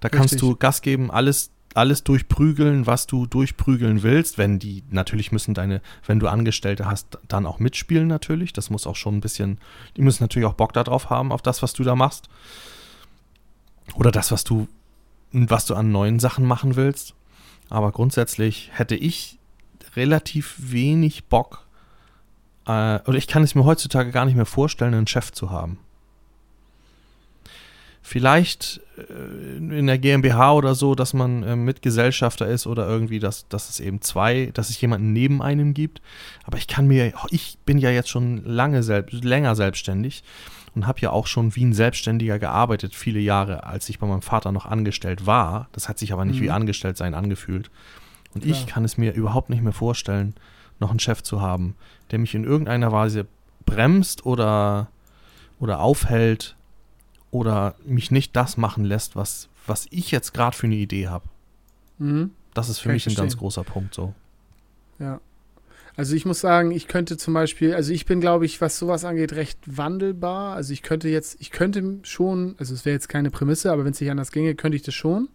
Da 0.00 0.08
kannst 0.08 0.34
Richtig. 0.34 0.48
du 0.48 0.56
Gas 0.56 0.82
geben, 0.82 1.10
alles, 1.10 1.50
alles 1.74 2.04
durchprügeln, 2.04 2.86
was 2.86 3.06
du 3.06 3.26
durchprügeln 3.26 4.02
willst. 4.02 4.38
Wenn 4.38 4.58
die, 4.58 4.82
natürlich 4.90 5.32
müssen 5.32 5.54
deine, 5.54 5.80
wenn 6.06 6.20
du 6.20 6.28
Angestellte 6.28 6.86
hast, 6.86 7.18
dann 7.28 7.46
auch 7.46 7.58
mitspielen 7.58 8.06
natürlich. 8.06 8.52
Das 8.52 8.70
muss 8.70 8.86
auch 8.86 8.96
schon 8.96 9.16
ein 9.16 9.20
bisschen, 9.20 9.58
die 9.96 10.02
müssen 10.02 10.22
natürlich 10.22 10.46
auch 10.46 10.54
Bock 10.54 10.72
darauf 10.72 11.10
haben, 11.10 11.32
auf 11.32 11.42
das, 11.42 11.62
was 11.62 11.72
du 11.72 11.82
da 11.82 11.94
machst. 11.96 12.28
Oder 13.94 14.10
das, 14.10 14.30
was 14.30 14.44
du, 14.44 14.68
was 15.32 15.66
du 15.66 15.74
an 15.74 15.92
neuen 15.92 16.20
Sachen 16.20 16.44
machen 16.44 16.76
willst. 16.76 17.14
Aber 17.70 17.92
grundsätzlich 17.92 18.70
hätte 18.72 18.94
ich 18.94 19.38
relativ 19.96 20.54
wenig 20.58 21.24
Bock, 21.24 21.66
äh, 22.66 23.00
oder 23.06 23.14
ich 23.14 23.26
kann 23.26 23.42
es 23.42 23.54
mir 23.54 23.64
heutzutage 23.64 24.10
gar 24.10 24.24
nicht 24.24 24.36
mehr 24.36 24.46
vorstellen, 24.46 24.94
einen 24.94 25.06
Chef 25.06 25.32
zu 25.32 25.50
haben. 25.50 25.78
Vielleicht 28.06 28.82
äh, 28.98 29.56
in 29.56 29.86
der 29.86 29.96
GmbH 29.96 30.52
oder 30.52 30.74
so, 30.74 30.94
dass 30.94 31.14
man 31.14 31.42
äh, 31.42 31.56
Mitgesellschafter 31.56 32.46
ist 32.46 32.66
oder 32.66 32.86
irgendwie, 32.86 33.18
dass, 33.18 33.48
dass 33.48 33.70
es 33.70 33.80
eben 33.80 34.02
zwei, 34.02 34.50
dass 34.52 34.68
es 34.68 34.78
jemanden 34.78 35.14
neben 35.14 35.40
einem 35.40 35.72
gibt. 35.72 36.02
Aber 36.44 36.58
ich 36.58 36.68
kann 36.68 36.86
mir, 36.86 37.14
ich 37.30 37.56
bin 37.64 37.78
ja 37.78 37.88
jetzt 37.88 38.10
schon 38.10 38.44
lange 38.44 38.82
selbst, 38.82 39.24
länger 39.24 39.56
selbstständig 39.56 40.22
und 40.74 40.86
habe 40.86 41.00
ja 41.00 41.12
auch 41.12 41.26
schon 41.26 41.56
wie 41.56 41.64
ein 41.64 41.72
Selbstständiger 41.72 42.38
gearbeitet, 42.38 42.94
viele 42.94 43.20
Jahre, 43.20 43.64
als 43.64 43.88
ich 43.88 43.98
bei 43.98 44.06
meinem 44.06 44.20
Vater 44.20 44.52
noch 44.52 44.66
angestellt 44.66 45.24
war. 45.24 45.70
Das 45.72 45.88
hat 45.88 45.98
sich 45.98 46.12
aber 46.12 46.26
nicht 46.26 46.40
Mhm. 46.40 46.44
wie 46.44 46.50
angestellt 46.50 46.98
sein 46.98 47.14
angefühlt. 47.14 47.70
Und 48.34 48.44
ich 48.44 48.64
Klar. 48.64 48.74
kann 48.74 48.84
es 48.84 48.98
mir 48.98 49.14
überhaupt 49.14 49.48
nicht 49.48 49.62
mehr 49.62 49.72
vorstellen, 49.72 50.34
noch 50.78 50.90
einen 50.90 51.00
Chef 51.00 51.22
zu 51.22 51.40
haben, 51.40 51.74
der 52.10 52.18
mich 52.18 52.34
in 52.34 52.44
irgendeiner 52.44 52.92
Weise 52.92 53.26
bremst 53.64 54.26
oder, 54.26 54.88
oder 55.58 55.80
aufhält 55.80 56.54
oder 57.34 57.74
mich 57.84 58.12
nicht 58.12 58.36
das 58.36 58.56
machen 58.56 58.84
lässt, 58.84 59.16
was, 59.16 59.48
was 59.66 59.88
ich 59.90 60.12
jetzt 60.12 60.32
gerade 60.32 60.56
für 60.56 60.66
eine 60.66 60.76
Idee 60.76 61.08
habe. 61.08 61.24
Mhm. 61.98 62.30
Das 62.54 62.68
ist 62.68 62.78
für 62.78 62.90
Kann 62.90 62.94
mich 62.94 63.08
ich 63.08 63.12
ein 63.12 63.20
ganz 63.20 63.36
großer 63.36 63.64
Punkt 63.64 63.92
so. 63.92 64.14
Ja. 65.00 65.20
Also 65.96 66.14
ich 66.14 66.24
muss 66.24 66.40
sagen, 66.40 66.70
ich 66.70 66.86
könnte 66.86 67.16
zum 67.16 67.34
Beispiel, 67.34 67.74
also 67.74 67.92
ich 67.92 68.06
bin, 68.06 68.20
glaube 68.20 68.46
ich, 68.46 68.60
was 68.60 68.78
sowas 68.78 69.04
angeht, 69.04 69.32
recht 69.32 69.58
wandelbar. 69.66 70.54
Also 70.54 70.72
ich 70.72 70.82
könnte 70.82 71.08
jetzt, 71.08 71.36
ich 71.40 71.50
könnte 71.50 71.98
schon, 72.04 72.54
also 72.58 72.72
es 72.72 72.84
wäre 72.84 72.94
jetzt 72.94 73.08
keine 73.08 73.30
Prämisse, 73.30 73.72
aber 73.72 73.84
wenn 73.84 73.92
es 73.92 74.00
nicht 74.00 74.10
anders 74.10 74.30
ginge, 74.30 74.54
könnte 74.54 74.76
ich 74.76 74.82
das 74.82 74.94
schon. 74.94 75.28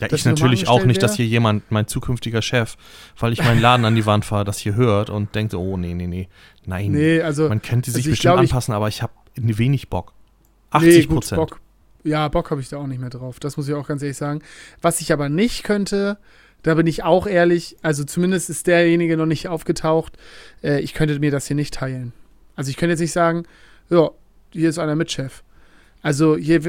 Ja, 0.00 0.08
Dass 0.08 0.20
ich 0.20 0.26
natürlich 0.26 0.68
auch 0.68 0.84
nicht, 0.84 1.02
dass 1.02 1.12
wär? 1.12 1.24
hier 1.24 1.26
jemand, 1.26 1.70
mein 1.70 1.86
zukünftiger 1.86 2.42
Chef, 2.42 2.76
weil 3.18 3.32
ich 3.32 3.42
meinen 3.42 3.60
Laden 3.60 3.86
an 3.86 3.94
die 3.94 4.04
Wand 4.04 4.26
fahre, 4.26 4.44
das 4.44 4.58
hier 4.58 4.74
hört 4.76 5.08
und 5.08 5.34
denkt, 5.34 5.54
oh 5.54 5.76
nee, 5.78 5.94
nee, 5.94 6.06
nee, 6.06 6.28
nein. 6.66 6.92
Nee, 6.92 7.22
also 7.22 7.48
Man 7.48 7.62
könnte 7.62 7.90
sich 7.90 8.04
also 8.04 8.10
bestimmt 8.10 8.34
glaub, 8.34 8.38
anpassen, 8.38 8.74
aber 8.74 8.88
ich 8.88 9.02
habe 9.02 9.12
wenig 9.34 9.88
Bock. 9.88 10.12
Nee, 10.72 10.88
80 10.88 11.08
gut, 11.08 11.14
Prozent. 11.16 11.40
Bock. 11.40 11.60
Ja, 12.04 12.28
Bock 12.28 12.50
habe 12.50 12.60
ich 12.60 12.68
da 12.68 12.78
auch 12.78 12.86
nicht 12.86 13.00
mehr 13.00 13.10
drauf. 13.10 13.40
Das 13.40 13.56
muss 13.56 13.68
ich 13.68 13.74
auch 13.74 13.86
ganz 13.86 14.02
ehrlich 14.02 14.16
sagen. 14.16 14.40
Was 14.80 15.00
ich 15.00 15.12
aber 15.12 15.28
nicht 15.28 15.64
könnte, 15.64 16.18
da 16.62 16.74
bin 16.74 16.86
ich 16.86 17.04
auch 17.04 17.26
ehrlich, 17.26 17.76
also 17.82 18.04
zumindest 18.04 18.50
ist 18.50 18.66
derjenige 18.66 19.16
noch 19.16 19.26
nicht 19.26 19.48
aufgetaucht, 19.48 20.16
äh, 20.62 20.80
ich 20.80 20.94
könnte 20.94 21.18
mir 21.18 21.30
das 21.30 21.46
hier 21.46 21.56
nicht 21.56 21.74
teilen. 21.74 22.12
Also 22.56 22.70
ich 22.70 22.76
könnte 22.76 22.92
jetzt 22.92 23.00
nicht 23.00 23.12
sagen, 23.12 23.44
ja, 23.90 24.10
hier 24.52 24.68
ist 24.68 24.78
einer 24.78 24.96
Mitchef. 24.96 25.42
Also 26.00 26.36
hier, 26.36 26.60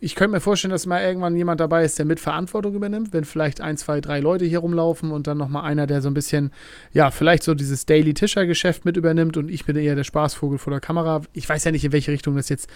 ich 0.00 0.14
könnte 0.14 0.36
mir 0.36 0.40
vorstellen, 0.40 0.70
dass 0.70 0.86
mal 0.86 1.02
irgendwann 1.02 1.36
jemand 1.36 1.60
dabei 1.60 1.84
ist, 1.84 1.98
der 1.98 2.06
mit 2.06 2.20
Verantwortung 2.20 2.74
übernimmt, 2.74 3.12
wenn 3.12 3.24
vielleicht 3.24 3.60
ein, 3.60 3.76
zwei, 3.76 4.00
drei 4.00 4.20
Leute 4.20 4.44
hier 4.44 4.60
rumlaufen 4.60 5.10
und 5.10 5.26
dann 5.26 5.36
nochmal 5.36 5.64
einer, 5.64 5.88
der 5.88 6.00
so 6.00 6.08
ein 6.08 6.14
bisschen, 6.14 6.52
ja, 6.92 7.10
vielleicht 7.10 7.42
so 7.42 7.54
dieses 7.54 7.86
Daily-Tischer-Geschäft 7.86 8.84
mit 8.84 8.96
übernimmt 8.96 9.36
und 9.36 9.50
ich 9.50 9.64
bin 9.64 9.76
eher 9.76 9.96
der 9.96 10.04
Spaßvogel 10.04 10.58
vor 10.58 10.70
der 10.70 10.80
Kamera. 10.80 11.22
Ich 11.32 11.48
weiß 11.48 11.64
ja 11.64 11.72
nicht, 11.72 11.84
in 11.84 11.92
welche 11.92 12.12
Richtung 12.12 12.36
das 12.36 12.48
jetzt 12.48 12.70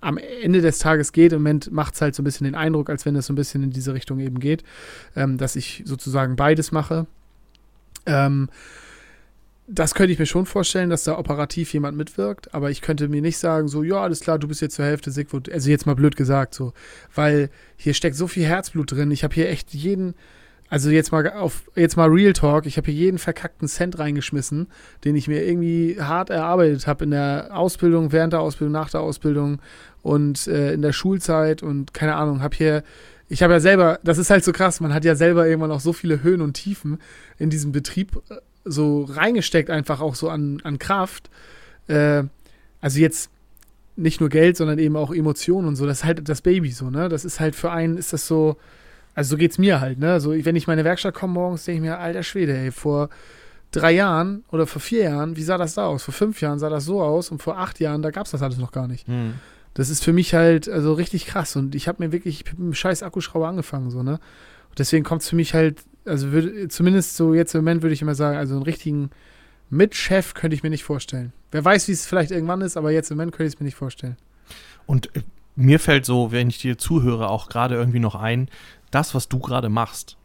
am 0.00 0.18
Ende 0.18 0.60
des 0.60 0.78
Tages 0.78 1.12
geht. 1.12 1.32
Im 1.32 1.40
Moment 1.40 1.72
macht 1.72 1.94
es 1.94 2.00
halt 2.00 2.14
so 2.14 2.22
ein 2.22 2.24
bisschen 2.24 2.44
den 2.44 2.54
Eindruck, 2.54 2.90
als 2.90 3.04
wenn 3.04 3.16
es 3.16 3.26
so 3.26 3.32
ein 3.32 3.36
bisschen 3.36 3.62
in 3.62 3.70
diese 3.70 3.94
Richtung 3.94 4.20
eben 4.20 4.38
geht, 4.38 4.64
ähm, 5.16 5.38
dass 5.38 5.56
ich 5.56 5.82
sozusagen 5.84 6.36
beides 6.36 6.72
mache. 6.72 7.06
Ähm, 8.06 8.48
das 9.70 9.94
könnte 9.94 10.12
ich 10.12 10.18
mir 10.18 10.26
schon 10.26 10.46
vorstellen, 10.46 10.88
dass 10.88 11.04
da 11.04 11.18
operativ 11.18 11.74
jemand 11.74 11.96
mitwirkt, 11.96 12.54
aber 12.54 12.70
ich 12.70 12.80
könnte 12.80 13.08
mir 13.08 13.20
nicht 13.20 13.36
sagen, 13.36 13.68
so, 13.68 13.82
ja, 13.82 13.96
alles 13.96 14.20
klar, 14.20 14.38
du 14.38 14.48
bist 14.48 14.62
jetzt 14.62 14.76
zur 14.76 14.86
Hälfte 14.86 15.10
Sigmund, 15.10 15.52
also 15.52 15.68
jetzt 15.68 15.84
mal 15.84 15.94
blöd 15.94 16.16
gesagt, 16.16 16.54
so, 16.54 16.72
weil 17.14 17.50
hier 17.76 17.92
steckt 17.92 18.16
so 18.16 18.26
viel 18.26 18.46
Herzblut 18.46 18.92
drin. 18.92 19.10
Ich 19.10 19.24
habe 19.24 19.34
hier 19.34 19.50
echt 19.50 19.74
jeden, 19.74 20.14
also 20.70 20.90
jetzt 20.90 21.12
mal 21.12 21.26
auf, 21.32 21.62
jetzt 21.74 21.96
mal 21.96 22.08
Real 22.08 22.32
Talk, 22.32 22.66
ich 22.66 22.76
habe 22.76 22.90
hier 22.90 23.06
jeden 23.06 23.18
verkackten 23.18 23.68
Cent 23.68 23.98
reingeschmissen, 23.98 24.68
den 25.04 25.16
ich 25.16 25.28
mir 25.28 25.46
irgendwie 25.46 25.96
hart 26.00 26.30
erarbeitet 26.30 26.86
habe 26.86 27.04
in 27.04 27.10
der 27.10 27.50
Ausbildung, 27.52 28.12
während 28.12 28.32
der 28.32 28.40
Ausbildung, 28.40 28.72
nach 28.72 28.90
der 28.90 29.00
Ausbildung 29.00 29.60
und 30.02 30.46
äh, 30.46 30.72
in 30.72 30.82
der 30.82 30.92
Schulzeit 30.92 31.62
und 31.62 31.94
keine 31.94 32.16
Ahnung, 32.16 32.42
habe 32.42 32.56
hier 32.56 32.82
ich 33.28 33.42
habe 33.42 33.52
ja 33.52 33.60
selber, 33.60 34.00
das 34.02 34.18
ist 34.18 34.30
halt 34.30 34.42
so 34.42 34.52
krass, 34.52 34.80
man 34.80 34.94
hat 34.94 35.04
ja 35.04 35.14
selber 35.14 35.46
irgendwann 35.46 35.70
auch 35.70 35.80
so 35.80 35.92
viele 35.92 36.22
Höhen 36.22 36.40
und 36.40 36.54
Tiefen 36.54 36.98
in 37.38 37.50
diesem 37.50 37.72
Betrieb 37.72 38.16
äh, 38.30 38.36
so 38.64 39.04
reingesteckt, 39.04 39.70
einfach 39.70 40.00
auch 40.00 40.14
so 40.14 40.28
an, 40.30 40.60
an 40.64 40.78
Kraft. 40.78 41.30
Äh, 41.88 42.24
also 42.80 42.98
jetzt 42.98 43.30
nicht 43.96 44.20
nur 44.20 44.28
Geld, 44.28 44.56
sondern 44.56 44.78
eben 44.78 44.96
auch 44.96 45.12
Emotionen 45.12 45.68
und 45.68 45.76
so. 45.76 45.86
Das 45.86 45.98
ist 45.98 46.04
halt 46.04 46.28
das 46.28 46.40
Baby 46.40 46.70
so, 46.70 46.90
ne? 46.90 47.08
Das 47.08 47.24
ist 47.24 47.40
halt 47.40 47.56
für 47.56 47.70
einen, 47.70 47.98
ist 47.98 48.12
das 48.12 48.26
so, 48.26 48.56
also 49.18 49.30
so 49.30 49.36
geht's 49.36 49.58
mir 49.58 49.80
halt, 49.80 49.98
ne? 49.98 50.20
So, 50.20 50.30
wenn 50.30 50.54
ich 50.54 50.68
in 50.68 50.70
meine 50.70 50.84
Werkstatt 50.84 51.12
komme 51.12 51.32
morgens, 51.32 51.64
denke 51.64 51.78
ich 51.78 51.82
mir, 51.82 51.98
alter 51.98 52.22
Schwede, 52.22 52.56
ey, 52.56 52.70
vor 52.70 53.08
drei 53.72 53.90
Jahren 53.90 54.44
oder 54.52 54.64
vor 54.64 54.80
vier 54.80 55.02
Jahren, 55.02 55.36
wie 55.36 55.42
sah 55.42 55.58
das 55.58 55.74
da 55.74 55.86
aus? 55.86 56.04
Vor 56.04 56.14
fünf 56.14 56.40
Jahren 56.40 56.60
sah 56.60 56.68
das 56.68 56.84
so 56.84 57.02
aus 57.02 57.32
und 57.32 57.42
vor 57.42 57.58
acht 57.58 57.80
Jahren, 57.80 58.00
da 58.00 58.12
gab 58.12 58.26
es 58.26 58.30
das 58.30 58.42
alles 58.42 58.58
noch 58.58 58.70
gar 58.70 58.86
nicht. 58.86 59.08
Hm. 59.08 59.34
Das 59.74 59.90
ist 59.90 60.04
für 60.04 60.12
mich 60.12 60.34
halt 60.34 60.68
also 60.68 60.92
richtig 60.92 61.26
krass 61.26 61.56
und 61.56 61.74
ich 61.74 61.88
habe 61.88 62.00
mir 62.00 62.12
wirklich 62.12 62.44
mit 62.44 62.60
einem 62.60 62.74
scheiß 62.74 63.02
Akkuschrauber 63.02 63.48
angefangen, 63.48 63.90
so, 63.90 64.04
ne? 64.04 64.20
Und 64.68 64.78
deswegen 64.78 65.04
kommt 65.04 65.22
es 65.22 65.28
für 65.28 65.36
mich 65.36 65.52
halt, 65.52 65.82
also 66.04 66.30
würde, 66.30 66.68
zumindest 66.68 67.16
so 67.16 67.34
jetzt 67.34 67.56
im 67.56 67.62
Moment 67.62 67.82
würde 67.82 67.94
ich 67.94 68.02
immer 68.02 68.14
sagen, 68.14 68.38
also 68.38 68.54
einen 68.54 68.62
richtigen 68.62 69.10
Mitchef 69.68 70.34
könnte 70.34 70.54
ich 70.54 70.62
mir 70.62 70.70
nicht 70.70 70.84
vorstellen. 70.84 71.32
Wer 71.50 71.64
weiß, 71.64 71.88
wie 71.88 71.92
es 71.92 72.06
vielleicht 72.06 72.30
irgendwann 72.30 72.60
ist, 72.60 72.76
aber 72.76 72.92
jetzt 72.92 73.10
im 73.10 73.16
Moment 73.16 73.32
könnte 73.32 73.48
ich 73.48 73.54
es 73.54 73.60
mir 73.60 73.66
nicht 73.66 73.74
vorstellen. 73.74 74.16
Und 74.86 75.14
äh, 75.16 75.22
mir 75.58 75.80
fällt 75.80 76.06
so, 76.06 76.30
wenn 76.30 76.48
ich 76.48 76.58
dir 76.58 76.78
zuhöre, 76.78 77.28
auch 77.28 77.48
gerade 77.48 77.74
irgendwie 77.74 77.98
noch 77.98 78.14
ein, 78.14 78.48
das, 78.90 79.14
was 79.14 79.28
du 79.28 79.38
gerade 79.38 79.68
machst, 79.68 80.16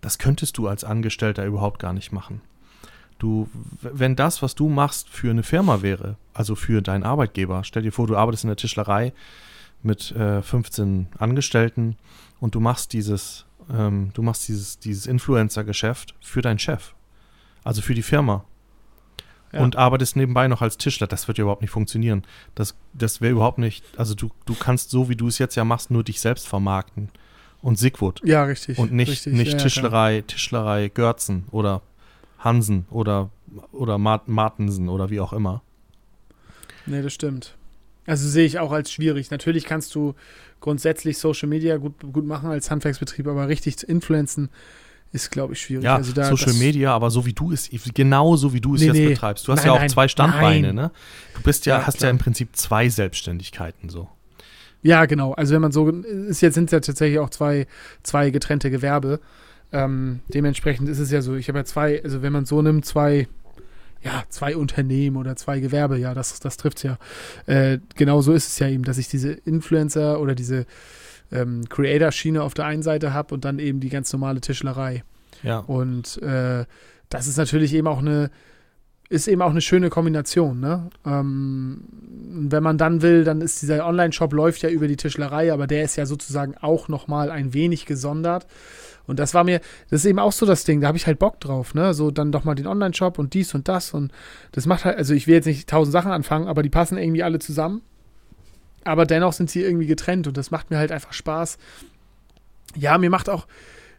das 0.00 0.18
könntest 0.18 0.58
du 0.58 0.68
als 0.68 0.84
Angestellter 0.84 1.44
überhaupt 1.44 1.78
gar 1.78 1.92
nicht 1.92 2.12
machen. 2.12 2.40
Du, 3.18 3.48
wenn 3.80 4.14
das, 4.14 4.42
was 4.42 4.54
du 4.54 4.68
machst, 4.68 5.08
für 5.08 5.30
eine 5.30 5.42
Firma 5.42 5.80
wäre, 5.80 6.16
also 6.34 6.54
für 6.54 6.82
deinen 6.82 7.02
Arbeitgeber, 7.02 7.64
stell 7.64 7.82
dir 7.82 7.92
vor, 7.92 8.06
du 8.06 8.16
arbeitest 8.16 8.44
in 8.44 8.48
der 8.48 8.56
Tischlerei 8.56 9.12
mit 9.82 10.12
äh, 10.12 10.42
15 10.42 11.08
Angestellten 11.18 11.96
und 12.40 12.54
du 12.54 12.60
machst 12.60 12.92
dieses, 12.92 13.46
ähm, 13.72 14.10
du 14.12 14.22
machst 14.22 14.46
dieses, 14.48 14.78
dieses 14.78 15.06
Influencer-Geschäft 15.06 16.14
für 16.20 16.42
deinen 16.42 16.58
Chef, 16.58 16.94
also 17.64 17.80
für 17.80 17.94
die 17.94 18.02
Firma. 18.02 18.44
Ja. 19.52 19.60
Und 19.60 19.76
arbeitest 19.76 20.16
nebenbei 20.16 20.48
noch 20.48 20.60
als 20.60 20.76
Tischler. 20.76 21.06
Das 21.06 21.28
wird 21.28 21.38
ja 21.38 21.42
überhaupt 21.42 21.62
nicht 21.62 21.70
funktionieren. 21.70 22.24
Das, 22.56 22.76
das 22.92 23.20
wäre 23.20 23.32
überhaupt 23.32 23.58
nicht, 23.58 23.84
also 23.96 24.14
du, 24.14 24.30
du 24.44 24.54
kannst 24.54 24.90
so, 24.90 25.08
wie 25.08 25.16
du 25.16 25.28
es 25.28 25.38
jetzt 25.38 25.54
ja 25.54 25.64
machst, 25.64 25.90
nur 25.90 26.02
dich 26.02 26.20
selbst 26.20 26.48
vermarkten. 26.48 27.10
Und 27.62 27.78
Sigwood. 27.78 28.20
Ja, 28.24 28.44
richtig. 28.44 28.78
Und 28.78 28.92
nicht, 28.92 29.10
richtig. 29.10 29.32
nicht 29.32 29.52
ja, 29.52 29.58
ja, 29.58 29.62
Tischlerei, 29.64 30.22
Tischlerei 30.26 30.88
Görzen 30.88 31.44
oder 31.50 31.82
Hansen 32.38 32.86
oder, 32.90 33.30
oder 33.72 33.98
Mart 33.98 34.28
Martensen 34.28 34.88
oder 34.88 35.10
wie 35.10 35.20
auch 35.20 35.32
immer. 35.32 35.62
Nee, 36.86 37.02
das 37.02 37.12
stimmt. 37.12 37.54
Also 38.06 38.28
sehe 38.28 38.44
ich 38.46 38.58
auch 38.60 38.70
als 38.70 38.92
schwierig. 38.92 39.30
Natürlich 39.32 39.64
kannst 39.64 39.94
du 39.94 40.14
grundsätzlich 40.60 41.18
Social 41.18 41.48
Media 41.48 41.76
gut, 41.76 41.94
gut 42.12 42.24
machen 42.24 42.50
als 42.50 42.70
Handwerksbetrieb, 42.70 43.26
aber 43.26 43.48
richtig 43.48 43.78
zu 43.78 43.86
influenzen 43.86 44.48
ist, 45.12 45.30
glaube 45.30 45.54
ich, 45.54 45.60
schwierig. 45.62 45.84
Ja, 45.84 45.96
also 45.96 46.12
da, 46.12 46.24
Social 46.24 46.46
das, 46.52 46.58
Media, 46.58 46.92
aber 46.94 47.10
so 47.10 47.26
wie 47.26 47.32
du 47.32 47.52
es, 47.52 47.68
genau 47.94 48.36
so 48.36 48.52
wie 48.52 48.60
du 48.60 48.74
es 48.74 48.80
Nee, 48.82 48.86
jetzt 48.88 48.96
nee. 48.96 49.08
betreibst. 49.08 49.48
Du 49.48 49.52
hast 49.52 49.58
Nein, 49.60 49.66
ja 49.66 49.72
auch 49.72 49.78
nein, 49.78 49.88
zwei 49.88 50.08
Standbeine, 50.08 50.68
nein. 50.68 50.74
ne? 50.76 50.90
Du 51.34 51.42
bist 51.42 51.66
ja, 51.66 51.78
Ja, 51.78 51.86
hast 51.86 51.98
klar. 51.98 52.08
ja 52.08 52.10
im 52.10 52.18
Prinzip 52.18 52.54
zwei 52.54 52.88
Selbstständigkeiten 52.88 53.88
so. 53.88 54.08
Ja, 54.82 55.06
genau. 55.06 55.32
Also 55.32 55.54
wenn 55.54 55.62
man 55.62 55.72
so 55.72 55.88
ist 55.88 56.40
jetzt 56.40 56.54
sind 56.54 56.66
es 56.66 56.72
ja 56.72 56.80
tatsächlich 56.80 57.18
auch 57.18 57.30
zwei, 57.30 57.66
zwei 58.02 58.30
getrennte 58.30 58.70
Gewerbe. 58.70 59.20
Ähm, 59.72 60.20
dementsprechend 60.28 60.88
ist 60.88 60.98
es 60.98 61.10
ja 61.10 61.22
so, 61.22 61.34
ich 61.34 61.48
habe 61.48 61.58
ja 61.58 61.64
zwei, 61.64 62.02
also 62.02 62.22
wenn 62.22 62.32
man 62.32 62.44
so 62.46 62.62
nimmt, 62.62 62.86
zwei, 62.86 63.26
ja, 64.02 64.22
zwei 64.28 64.56
Unternehmen 64.56 65.16
oder 65.16 65.34
zwei 65.34 65.58
Gewerbe, 65.58 65.98
ja, 65.98 66.14
das, 66.14 66.38
das 66.38 66.56
trifft 66.56 66.78
es 66.78 66.82
ja. 66.84 66.98
Äh, 67.46 67.80
genau 67.96 68.20
so 68.20 68.32
ist 68.32 68.46
es 68.46 68.58
ja 68.58 68.68
eben, 68.68 68.84
dass 68.84 68.98
ich 68.98 69.08
diese 69.08 69.32
Influencer 69.32 70.20
oder 70.20 70.34
diese 70.34 70.66
ähm, 71.32 71.68
Creator-Schiene 71.68 72.42
auf 72.42 72.54
der 72.54 72.66
einen 72.66 72.82
Seite 72.82 73.12
habe 73.12 73.34
und 73.34 73.44
dann 73.44 73.58
eben 73.58 73.80
die 73.80 73.88
ganz 73.88 74.12
normale 74.12 74.40
Tischlerei. 74.40 75.02
Ja. 75.42 75.58
Und 75.58 76.22
äh, 76.22 76.64
das 77.08 77.26
ist 77.26 77.36
natürlich 77.36 77.74
eben 77.74 77.88
auch 77.88 77.98
eine, 77.98 78.30
ist 79.08 79.28
eben 79.28 79.42
auch 79.42 79.50
eine 79.50 79.60
schöne 79.60 79.90
Kombination, 79.90 80.60
ne? 80.60 80.90
Ähm, 81.04 81.84
wenn 82.36 82.62
man 82.62 82.78
dann 82.78 83.02
will, 83.02 83.24
dann 83.24 83.40
ist 83.40 83.62
dieser 83.62 83.86
Online-Shop 83.86 84.32
läuft 84.32 84.62
ja 84.62 84.68
über 84.68 84.88
die 84.88 84.96
Tischlerei, 84.96 85.52
aber 85.52 85.66
der 85.66 85.84
ist 85.84 85.96
ja 85.96 86.06
sozusagen 86.06 86.54
auch 86.60 86.88
nochmal 86.88 87.30
ein 87.30 87.54
wenig 87.54 87.86
gesondert. 87.86 88.46
Und 89.06 89.18
das 89.18 89.34
war 89.34 89.44
mir, 89.44 89.60
das 89.88 90.00
ist 90.00 90.06
eben 90.06 90.18
auch 90.18 90.32
so 90.32 90.46
das 90.46 90.64
Ding, 90.64 90.80
da 90.80 90.88
habe 90.88 90.98
ich 90.98 91.06
halt 91.06 91.18
Bock 91.18 91.40
drauf, 91.40 91.74
ne? 91.74 91.94
So 91.94 92.10
dann 92.10 92.32
doch 92.32 92.44
mal 92.44 92.54
den 92.54 92.66
Online-Shop 92.66 93.18
und 93.18 93.34
dies 93.34 93.54
und 93.54 93.68
das 93.68 93.94
und 93.94 94.12
das 94.52 94.66
macht 94.66 94.84
halt, 94.84 94.98
also 94.98 95.14
ich 95.14 95.26
will 95.26 95.34
jetzt 95.34 95.46
nicht 95.46 95.68
tausend 95.68 95.92
Sachen 95.92 96.10
anfangen, 96.10 96.48
aber 96.48 96.62
die 96.62 96.70
passen 96.70 96.98
irgendwie 96.98 97.22
alle 97.22 97.38
zusammen. 97.38 97.82
Aber 98.84 99.06
dennoch 99.06 99.32
sind 99.32 99.50
sie 99.50 99.62
irgendwie 99.62 99.86
getrennt 99.86 100.26
und 100.26 100.36
das 100.36 100.50
macht 100.50 100.70
mir 100.70 100.78
halt 100.78 100.92
einfach 100.92 101.12
Spaß. 101.12 101.58
Ja, 102.76 102.98
mir 102.98 103.10
macht 103.10 103.28
auch 103.28 103.46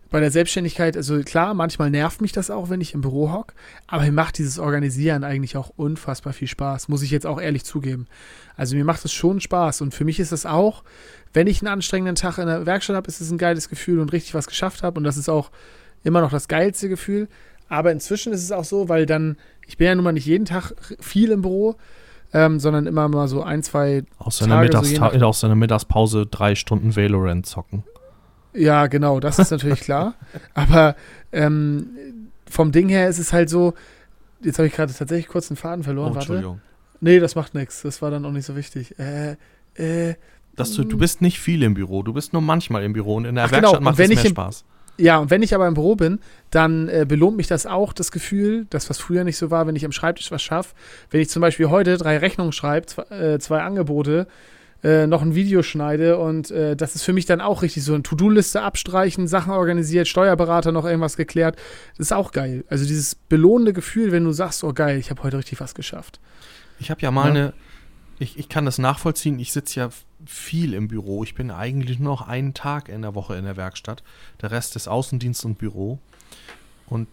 bei 0.09 0.19
der 0.19 0.31
Selbstständigkeit, 0.31 0.95
also 0.95 1.19
klar, 1.21 1.53
manchmal 1.53 1.89
nervt 1.89 2.21
mich 2.21 2.31
das 2.31 2.49
auch, 2.49 2.69
wenn 2.69 2.81
ich 2.81 2.93
im 2.93 3.01
Büro 3.01 3.31
hock, 3.31 3.53
aber 3.87 4.03
mir 4.03 4.11
macht 4.11 4.37
dieses 4.37 4.59
Organisieren 4.59 5.23
eigentlich 5.23 5.57
auch 5.57 5.71
unfassbar 5.75 6.33
viel 6.33 6.47
Spaß, 6.47 6.87
muss 6.87 7.01
ich 7.01 7.11
jetzt 7.11 7.25
auch 7.25 7.41
ehrlich 7.41 7.65
zugeben. 7.65 8.07
Also 8.55 8.75
mir 8.75 8.85
macht 8.85 9.03
es 9.03 9.11
schon 9.11 9.41
Spaß 9.41 9.81
und 9.81 9.93
für 9.93 10.05
mich 10.05 10.19
ist 10.19 10.31
es 10.31 10.45
auch, 10.45 10.83
wenn 11.33 11.47
ich 11.47 11.61
einen 11.61 11.67
anstrengenden 11.67 12.15
Tag 12.15 12.37
in 12.37 12.47
der 12.47 12.65
Werkstatt 12.65 12.95
habe, 12.95 13.07
ist 13.07 13.21
es 13.21 13.31
ein 13.31 13.37
geiles 13.37 13.69
Gefühl 13.69 13.99
und 13.99 14.13
richtig 14.13 14.33
was 14.33 14.47
geschafft 14.47 14.83
habe 14.83 14.97
und 14.97 15.03
das 15.03 15.17
ist 15.17 15.29
auch 15.29 15.51
immer 16.03 16.21
noch 16.21 16.31
das 16.31 16.47
geilste 16.47 16.89
Gefühl. 16.89 17.27
Aber 17.69 17.91
inzwischen 17.91 18.31
ist 18.31 18.43
es 18.43 18.51
auch 18.51 18.63
so, 18.63 18.87
weil 18.87 19.05
dann, 19.05 19.37
ich 19.67 19.77
bin 19.77 19.87
ja 19.87 19.95
nun 19.95 20.05
mal 20.05 20.13
nicht 20.13 20.25
jeden 20.25 20.45
Tag 20.45 20.73
viel 20.99 21.31
im 21.31 21.41
Büro, 21.41 21.75
ähm, 22.33 22.59
sondern 22.59 22.87
immer 22.87 23.07
mal 23.07 23.27
so 23.27 23.43
ein, 23.43 23.63
zwei 23.63 24.03
Aus 24.17 24.37
seiner, 24.37 24.69
Tage, 24.69 24.85
so 24.85 24.91
Mittags 25.01 25.39
seiner 25.39 25.55
Mittagspause 25.55 26.25
drei 26.25 26.55
Stunden 26.55 26.95
Valorant 26.95 27.45
zocken. 27.45 27.83
Ja, 28.57 28.87
genau, 28.87 29.19
das 29.19 29.39
ist 29.39 29.51
natürlich 29.51 29.81
klar. 29.81 30.13
Aber 30.53 30.95
ähm, 31.31 31.87
vom 32.49 32.71
Ding 32.71 32.89
her 32.89 33.07
ist 33.07 33.19
es 33.19 33.33
halt 33.33 33.49
so, 33.49 33.73
jetzt 34.41 34.57
habe 34.59 34.67
ich 34.67 34.73
gerade 34.73 34.93
tatsächlich 34.93 35.27
kurz 35.27 35.47
den 35.47 35.57
Faden 35.57 35.83
verloren, 35.83 36.11
Oh, 36.11 36.15
warte. 36.15 36.25
Entschuldigung. 36.33 36.61
Nee, 36.99 37.19
das 37.19 37.35
macht 37.35 37.53
nichts, 37.53 37.81
das 37.83 38.01
war 38.01 38.09
dann 38.09 38.25
auch 38.25 38.31
nicht 38.31 38.45
so 38.45 38.55
wichtig. 38.55 38.97
Äh, 38.97 39.35
äh, 39.75 40.15
Dass 40.55 40.73
du, 40.73 40.83
du 40.83 40.97
bist 40.97 41.21
nicht 41.21 41.39
viel 41.39 41.61
im 41.61 41.75
Büro, 41.75 42.01
du 42.01 42.13
bist 42.13 42.33
nur 42.33 42.41
manchmal 42.41 42.83
im 42.83 42.93
Büro 42.93 43.15
und 43.15 43.25
in 43.25 43.35
der 43.35 43.45
Ach, 43.45 43.49
genau, 43.51 43.61
Werkstatt 43.61 43.79
und 43.79 43.83
macht 43.83 43.97
wenn 43.99 44.11
es 44.11 44.15
mehr 44.15 44.25
im- 44.25 44.31
Spaß. 44.31 44.65
ja, 44.97 45.17
und 45.19 45.29
wenn 45.29 45.43
ich 45.43 45.53
aber 45.53 45.67
im 45.67 45.75
Büro 45.75 45.95
bin, 45.95 46.17
dann 46.49 46.87
äh, 46.89 47.05
belohnt 47.07 47.37
mich 47.37 47.45
das 47.45 47.67
auch, 47.67 47.93
das 47.93 48.11
Gefühl, 48.11 48.65
das 48.71 48.89
was 48.89 48.97
früher 48.97 49.23
nicht 49.23 49.37
so 49.37 49.51
war, 49.51 49.67
wenn 49.67 49.75
ich 49.75 49.85
am 49.85 49.91
Schreibtisch 49.91 50.31
was 50.31 50.41
schaffe. 50.41 50.73
Wenn 51.11 51.21
ich 51.21 51.29
zum 51.29 51.41
Beispiel 51.41 51.69
heute 51.69 51.97
drei 51.97 52.17
Rechnungen 52.17 52.51
schreibe, 52.53 52.87
zwei, 52.87 53.03
äh, 53.15 53.37
zwei 53.39 53.61
Angebote, 53.61 54.25
äh, 54.83 55.07
noch 55.07 55.21
ein 55.21 55.33
Video 55.35 55.63
schneide 55.63 56.17
und 56.17 56.51
äh, 56.51 56.75
das 56.75 56.95
ist 56.95 57.03
für 57.03 57.13
mich 57.13 57.25
dann 57.25 57.41
auch 57.41 57.61
richtig 57.61 57.83
so 57.83 57.93
eine 57.93 58.03
To-Do-Liste 58.03 58.61
abstreichen, 58.61 59.27
Sachen 59.27 59.51
organisiert, 59.53 60.07
Steuerberater 60.07 60.71
noch 60.71 60.85
irgendwas 60.85 61.17
geklärt. 61.17 61.55
Das 61.97 62.07
ist 62.07 62.11
auch 62.11 62.31
geil. 62.31 62.63
Also 62.69 62.85
dieses 62.85 63.15
belohnende 63.15 63.73
Gefühl, 63.73 64.11
wenn 64.11 64.23
du 64.23 64.31
sagst, 64.31 64.63
oh 64.63 64.73
geil, 64.73 64.97
ich 64.99 65.09
habe 65.09 65.23
heute 65.23 65.37
richtig 65.39 65.59
was 65.59 65.73
geschafft. 65.75 66.19
Ich 66.79 66.91
habe 66.91 67.01
ja 67.01 67.09
mal 67.11 67.25
Ja. 67.25 67.31
eine, 67.31 67.53
ich, 68.19 68.37
ich 68.37 68.49
kann 68.49 68.65
das 68.65 68.77
nachvollziehen, 68.77 69.39
ich 69.39 69.51
sitze 69.51 69.79
ja 69.79 69.89
viel 70.25 70.73
im 70.73 70.87
Büro. 70.87 71.23
Ich 71.23 71.35
bin 71.35 71.51
eigentlich 71.51 71.99
nur 71.99 72.13
noch 72.13 72.27
einen 72.27 72.53
Tag 72.53 72.89
in 72.89 73.01
der 73.01 73.15
Woche 73.15 73.35
in 73.35 73.45
der 73.45 73.57
Werkstatt. 73.57 74.03
Der 74.41 74.51
Rest 74.51 74.75
ist 74.75 74.87
Außendienst 74.87 75.43
und 75.45 75.57
Büro. 75.57 75.99
Und 76.87 77.07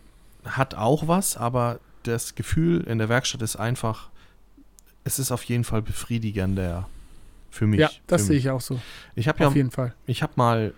hat 0.45 0.75
auch 0.75 1.09
was, 1.09 1.37
aber 1.37 1.81
das 2.03 2.35
Gefühl 2.35 2.83
in 2.83 2.99
der 2.99 3.09
Werkstatt 3.09 3.43
ist 3.43 3.57
einfach, 3.57 4.11
es 5.05 5.19
ist 5.19 5.33
auf 5.33 5.43
jeden 5.45 5.65
Fall 5.65 5.83
befriedigender 5.83 6.89
für 7.55 7.67
mich. 7.67 7.81
ja, 7.81 7.91
das 8.07 8.27
sehe 8.27 8.37
ich 8.37 8.51
auch 8.51 8.61
so. 8.61 8.81
Ich 9.15 9.29
habe 9.29 9.41
ja 9.41 9.49
Auf 9.49 9.57
jeden 9.57 9.71
Fall. 9.71 9.95
ich 10.07 10.23
habe 10.23 10.33
mal, 10.37 10.75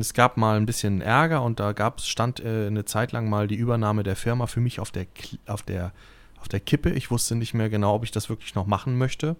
es 0.00 0.14
gab 0.14 0.36
mal 0.36 0.56
ein 0.56 0.66
bisschen 0.66 1.00
Ärger 1.00 1.42
und 1.42 1.60
da 1.60 1.72
gab 1.72 1.98
es, 1.98 2.08
stand 2.08 2.40
äh, 2.40 2.66
eine 2.66 2.84
Zeit 2.84 3.12
lang 3.12 3.28
mal 3.28 3.46
die 3.46 3.54
Übernahme 3.54 4.02
der 4.02 4.16
Firma 4.16 4.46
für 4.46 4.60
mich 4.60 4.80
auf 4.80 4.90
der, 4.90 5.06
auf 5.46 5.62
der, 5.62 5.92
auf 6.40 6.48
der 6.48 6.60
Kippe. 6.60 6.90
Ich 6.90 7.10
wusste 7.10 7.36
nicht 7.36 7.54
mehr 7.54 7.70
genau, 7.70 7.94
ob 7.94 8.04
ich 8.04 8.10
das 8.10 8.28
wirklich 8.28 8.54
noch 8.54 8.66
machen 8.66 8.98
möchte. 8.98 9.36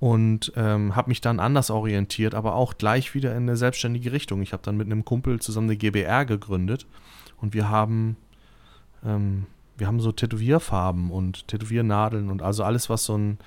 Und 0.00 0.52
ähm, 0.56 0.96
habe 0.96 1.10
mich 1.10 1.20
dann 1.20 1.40
anders 1.40 1.70
orientiert, 1.70 2.34
aber 2.34 2.54
auch 2.54 2.78
gleich 2.78 3.14
wieder 3.14 3.32
in 3.32 3.42
eine 3.42 3.56
selbstständige 3.56 4.12
Richtung. 4.12 4.40
Ich 4.40 4.54
habe 4.54 4.62
dann 4.62 4.78
mit 4.78 4.86
einem 4.86 5.04
Kumpel 5.04 5.40
zusammen 5.40 5.68
eine 5.68 5.76
GBR 5.76 6.24
gegründet 6.24 6.86
und 7.38 7.52
wir 7.52 7.68
haben, 7.68 8.16
ähm, 9.04 9.44
wir 9.76 9.86
haben 9.86 10.00
so 10.00 10.10
Tätowierfarben 10.10 11.10
und 11.10 11.48
Tätowiernadeln 11.48 12.30
und 12.30 12.40
also 12.40 12.64
alles, 12.64 12.88
was 12.88 13.04
so 13.04 13.16
ein, 13.16 13.38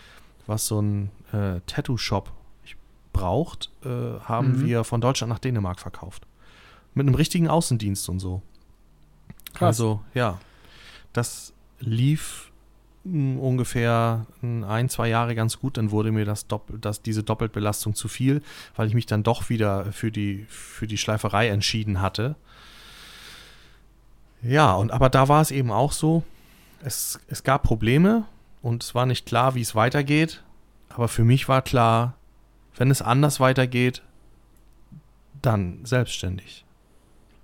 was 0.47 0.67
so 0.67 0.81
ein 0.81 1.09
äh, 1.31 1.59
Tattoo-Shop 1.67 2.31
braucht, 3.11 3.69
äh, 3.85 4.19
haben 4.21 4.53
Mhm. 4.59 4.65
wir 4.65 4.83
von 4.83 4.99
Deutschland 5.01 5.29
nach 5.31 5.39
Dänemark 5.39 5.79
verkauft. 5.79 6.25
Mit 6.95 7.05
einem 7.07 7.15
richtigen 7.15 7.47
Außendienst 7.47 8.09
und 8.09 8.19
so. 8.19 8.41
Krass. 9.53 9.67
Also, 9.79 10.01
ja. 10.13 10.39
Das 11.13 11.53
lief 11.79 12.51
mh, 13.03 13.39
ungefähr 13.39 14.25
mh, 14.41 14.67
ein, 14.67 14.89
zwei 14.89 15.09
Jahre 15.09 15.35
ganz 15.35 15.59
gut. 15.59 15.77
Dann 15.77 15.91
wurde 15.91 16.11
mir 16.11 16.25
das, 16.25 16.47
Doppel, 16.47 16.79
das 16.79 17.01
diese 17.03 17.21
Doppelbelastung 17.23 17.93
zu 17.93 18.07
viel, 18.07 18.41
weil 18.75 18.87
ich 18.87 18.93
mich 18.95 19.05
dann 19.05 19.21
doch 19.23 19.49
wieder 19.49 19.91
für 19.91 20.11
die, 20.11 20.45
für 20.49 20.87
die 20.87 20.97
Schleiferei 20.97 21.49
entschieden 21.49 22.01
hatte. 22.01 22.35
Ja, 24.41 24.73
und 24.73 24.91
aber 24.91 25.09
da 25.09 25.27
war 25.29 25.41
es 25.41 25.51
eben 25.51 25.71
auch 25.71 25.91
so, 25.91 26.23
es, 26.83 27.19
es 27.27 27.43
gab 27.43 27.63
Probleme 27.63 28.25
und 28.63 28.81
es 28.81 28.95
war 28.95 29.05
nicht 29.05 29.27
klar, 29.27 29.53
wie 29.53 29.61
es 29.61 29.75
weitergeht. 29.75 30.41
Aber 30.89 31.07
für 31.07 31.23
mich 31.23 31.47
war 31.47 31.61
klar, 31.61 32.15
wenn 32.75 32.89
es 32.89 33.01
anders 33.01 33.39
weitergeht, 33.39 34.01
dann 35.41 35.79
selbstständig. 35.83 36.65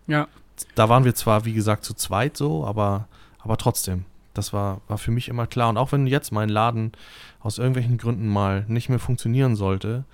Ja. 0.07 0.27
Da 0.75 0.89
waren 0.89 1.03
wir 1.05 1.13
zwar, 1.13 1.45
wie 1.45 1.53
gesagt, 1.53 1.83
zu 1.83 1.93
zweit 1.93 2.38
so, 2.38 2.65
aber, 2.65 3.07
aber 3.39 3.57
trotzdem, 3.57 4.05
das 4.33 4.53
war, 4.53 4.81
war 4.88 4.97
für 4.97 5.11
mich 5.11 5.27
immer 5.27 5.45
klar. 5.45 5.69
Und 5.69 5.77
auch 5.77 5.91
wenn 5.91 6.07
jetzt 6.07 6.31
mein 6.31 6.49
Laden 6.49 6.93
aus 7.41 7.57
irgendwelchen 7.57 7.97
Gründen 7.97 8.27
mal 8.27 8.65
nicht 8.67 8.89
mehr 8.89 8.99
funktionieren 8.99 9.55
sollte, 9.55 10.05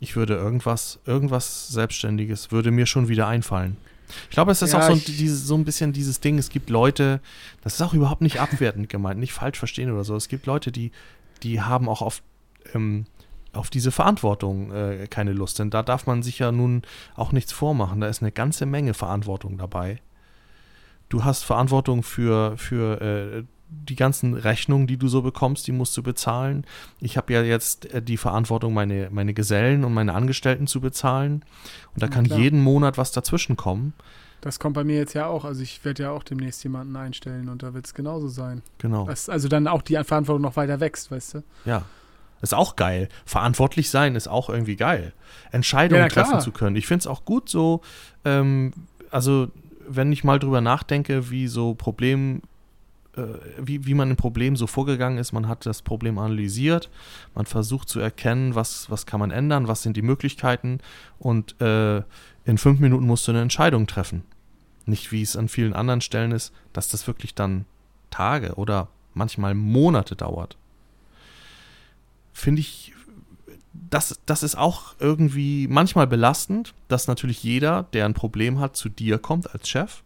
ich 0.00 0.16
würde 0.16 0.34
irgendwas, 0.34 0.98
irgendwas 1.06 1.68
Selbstständiges, 1.68 2.52
würde 2.52 2.70
mir 2.70 2.86
schon 2.86 3.08
wieder 3.08 3.26
einfallen. 3.26 3.76
Ich 4.24 4.30
glaube, 4.34 4.52
es 4.52 4.62
ist 4.62 4.72
Ja, 4.72 4.78
auch 4.80 4.86
so, 4.86 4.92
ein- 4.92 5.02
dieses, 5.04 5.46
so 5.46 5.54
ein 5.56 5.64
bisschen 5.64 5.92
dieses 5.92 6.20
Ding, 6.20 6.38
es 6.38 6.48
gibt 6.50 6.70
Leute, 6.70 7.20
das 7.62 7.74
ist 7.74 7.82
auch 7.82 7.94
überhaupt 7.94 8.20
nicht 8.22 8.40
abwertend 8.40 8.88
gemeint, 8.88 9.18
nicht 9.20 9.32
falsch 9.32 9.58
verstehen 9.58 9.90
oder 9.90 10.04
so. 10.04 10.16
Es 10.16 10.28
gibt 10.28 10.46
Leute, 10.46 10.72
die, 10.72 10.92
die 11.42 11.60
haben 11.60 11.88
auch 11.88 12.02
auf, 12.02 12.22
ähm, 12.74 13.06
auf 13.52 13.68
diese 13.70 13.90
Verantwortung 13.90 14.72
äh, 14.72 15.06
keine 15.08 15.32
Lust. 15.32 15.58
Denn 15.58 15.70
da 15.70 15.82
darf 15.82 16.06
man 16.06 16.22
sich 16.22 16.38
ja 16.38 16.52
nun 16.52 16.82
auch 17.16 17.32
nichts 17.32 17.52
vormachen. 17.52 18.00
Da 18.00 18.08
ist 18.08 18.22
eine 18.22 18.32
ganze 18.32 18.64
Menge 18.66 18.94
Verantwortung 18.94 19.58
dabei. 19.58 20.00
Du 21.08 21.24
hast 21.24 21.42
Verantwortung 21.44 22.02
für, 22.02 22.56
für 22.56 23.00
äh, 23.00 23.42
die 23.88 23.96
ganzen 23.96 24.34
Rechnungen, 24.34 24.86
die 24.86 24.96
du 24.96 25.08
so 25.08 25.22
bekommst, 25.22 25.66
die 25.66 25.72
musst 25.72 25.96
du 25.96 26.02
bezahlen. 26.02 26.64
Ich 27.00 27.16
habe 27.16 27.32
ja 27.32 27.42
jetzt 27.42 27.92
äh, 27.92 28.02
die 28.02 28.16
Verantwortung, 28.16 28.74
meine, 28.74 29.08
meine 29.10 29.34
Gesellen 29.34 29.84
und 29.84 29.94
meine 29.94 30.14
Angestellten 30.14 30.66
zu 30.66 30.80
bezahlen. 30.80 31.44
Und 31.94 32.02
da 32.02 32.08
kann 32.08 32.24
jeden 32.24 32.62
Monat 32.62 32.98
was 32.98 33.12
dazwischen 33.12 33.56
kommen. 33.56 33.94
Das 34.40 34.58
kommt 34.58 34.74
bei 34.74 34.84
mir 34.84 34.96
jetzt 34.96 35.14
ja 35.14 35.26
auch. 35.26 35.44
Also 35.44 35.62
ich 35.62 35.84
werde 35.84 36.02
ja 36.04 36.10
auch 36.10 36.24
demnächst 36.24 36.62
jemanden 36.64 36.96
einstellen 36.96 37.48
und 37.48 37.62
da 37.62 37.74
wird 37.74 37.86
es 37.86 37.94
genauso 37.94 38.28
sein. 38.28 38.62
Genau. 38.78 39.06
Was, 39.06 39.28
also 39.28 39.48
dann 39.48 39.68
auch 39.68 39.82
die 39.82 39.94
Verantwortung 39.94 40.42
noch 40.42 40.56
weiter 40.56 40.80
wächst, 40.80 41.10
weißt 41.10 41.34
du? 41.34 41.44
Ja. 41.64 41.84
Ist 42.40 42.54
auch 42.54 42.74
geil. 42.74 43.08
Verantwortlich 43.24 43.88
sein 43.88 44.16
ist 44.16 44.26
auch 44.26 44.50
irgendwie 44.50 44.74
geil. 44.74 45.12
Entscheidungen 45.52 46.02
Ja, 46.02 46.08
treffen 46.08 46.40
zu 46.40 46.50
können. 46.50 46.74
Ich 46.74 46.88
finde 46.88 47.02
es 47.02 47.06
auch 47.06 47.24
gut 47.24 47.48
so, 47.48 47.82
ähm, 48.24 48.72
also 49.12 49.48
wenn 49.86 50.10
ich 50.10 50.24
mal 50.24 50.40
drüber 50.40 50.60
nachdenke, 50.60 51.30
wie 51.30 51.46
so 51.46 51.74
Problem, 51.74 52.42
wie, 53.58 53.86
wie 53.86 53.94
man 53.94 54.10
im 54.10 54.16
Problem 54.16 54.56
so 54.56 54.66
vorgegangen 54.66 55.18
ist, 55.18 55.32
man 55.32 55.48
hat 55.48 55.66
das 55.66 55.82
Problem 55.82 56.18
analysiert, 56.18 56.90
man 57.34 57.46
versucht 57.46 57.88
zu 57.88 58.00
erkennen, 58.00 58.54
was, 58.54 58.90
was 58.90 59.06
kann 59.06 59.20
man 59.20 59.30
ändern, 59.30 59.68
was 59.68 59.82
sind 59.82 59.96
die 59.96 60.02
Möglichkeiten 60.02 60.78
und 61.18 61.60
äh, 61.60 62.02
in 62.44 62.58
fünf 62.58 62.80
Minuten 62.80 63.06
musst 63.06 63.28
du 63.28 63.32
eine 63.32 63.42
Entscheidung 63.42 63.86
treffen. 63.86 64.24
Nicht 64.86 65.12
wie 65.12 65.22
es 65.22 65.36
an 65.36 65.48
vielen 65.48 65.74
anderen 65.74 66.00
Stellen 66.00 66.32
ist, 66.32 66.52
dass 66.72 66.88
das 66.88 67.06
wirklich 67.06 67.34
dann 67.34 67.66
Tage 68.10 68.54
oder 68.54 68.88
manchmal 69.14 69.54
Monate 69.54 70.16
dauert 70.16 70.56
finde 72.32 72.60
ich, 72.60 72.92
das, 73.72 74.18
das 74.26 74.42
ist 74.42 74.56
auch 74.56 74.94
irgendwie 74.98 75.68
manchmal 75.68 76.06
belastend, 76.06 76.74
dass 76.88 77.08
natürlich 77.08 77.42
jeder, 77.42 77.84
der 77.92 78.06
ein 78.06 78.14
Problem 78.14 78.58
hat, 78.58 78.76
zu 78.76 78.88
dir 78.88 79.18
kommt 79.18 79.52
als 79.52 79.68
Chef. 79.68 80.02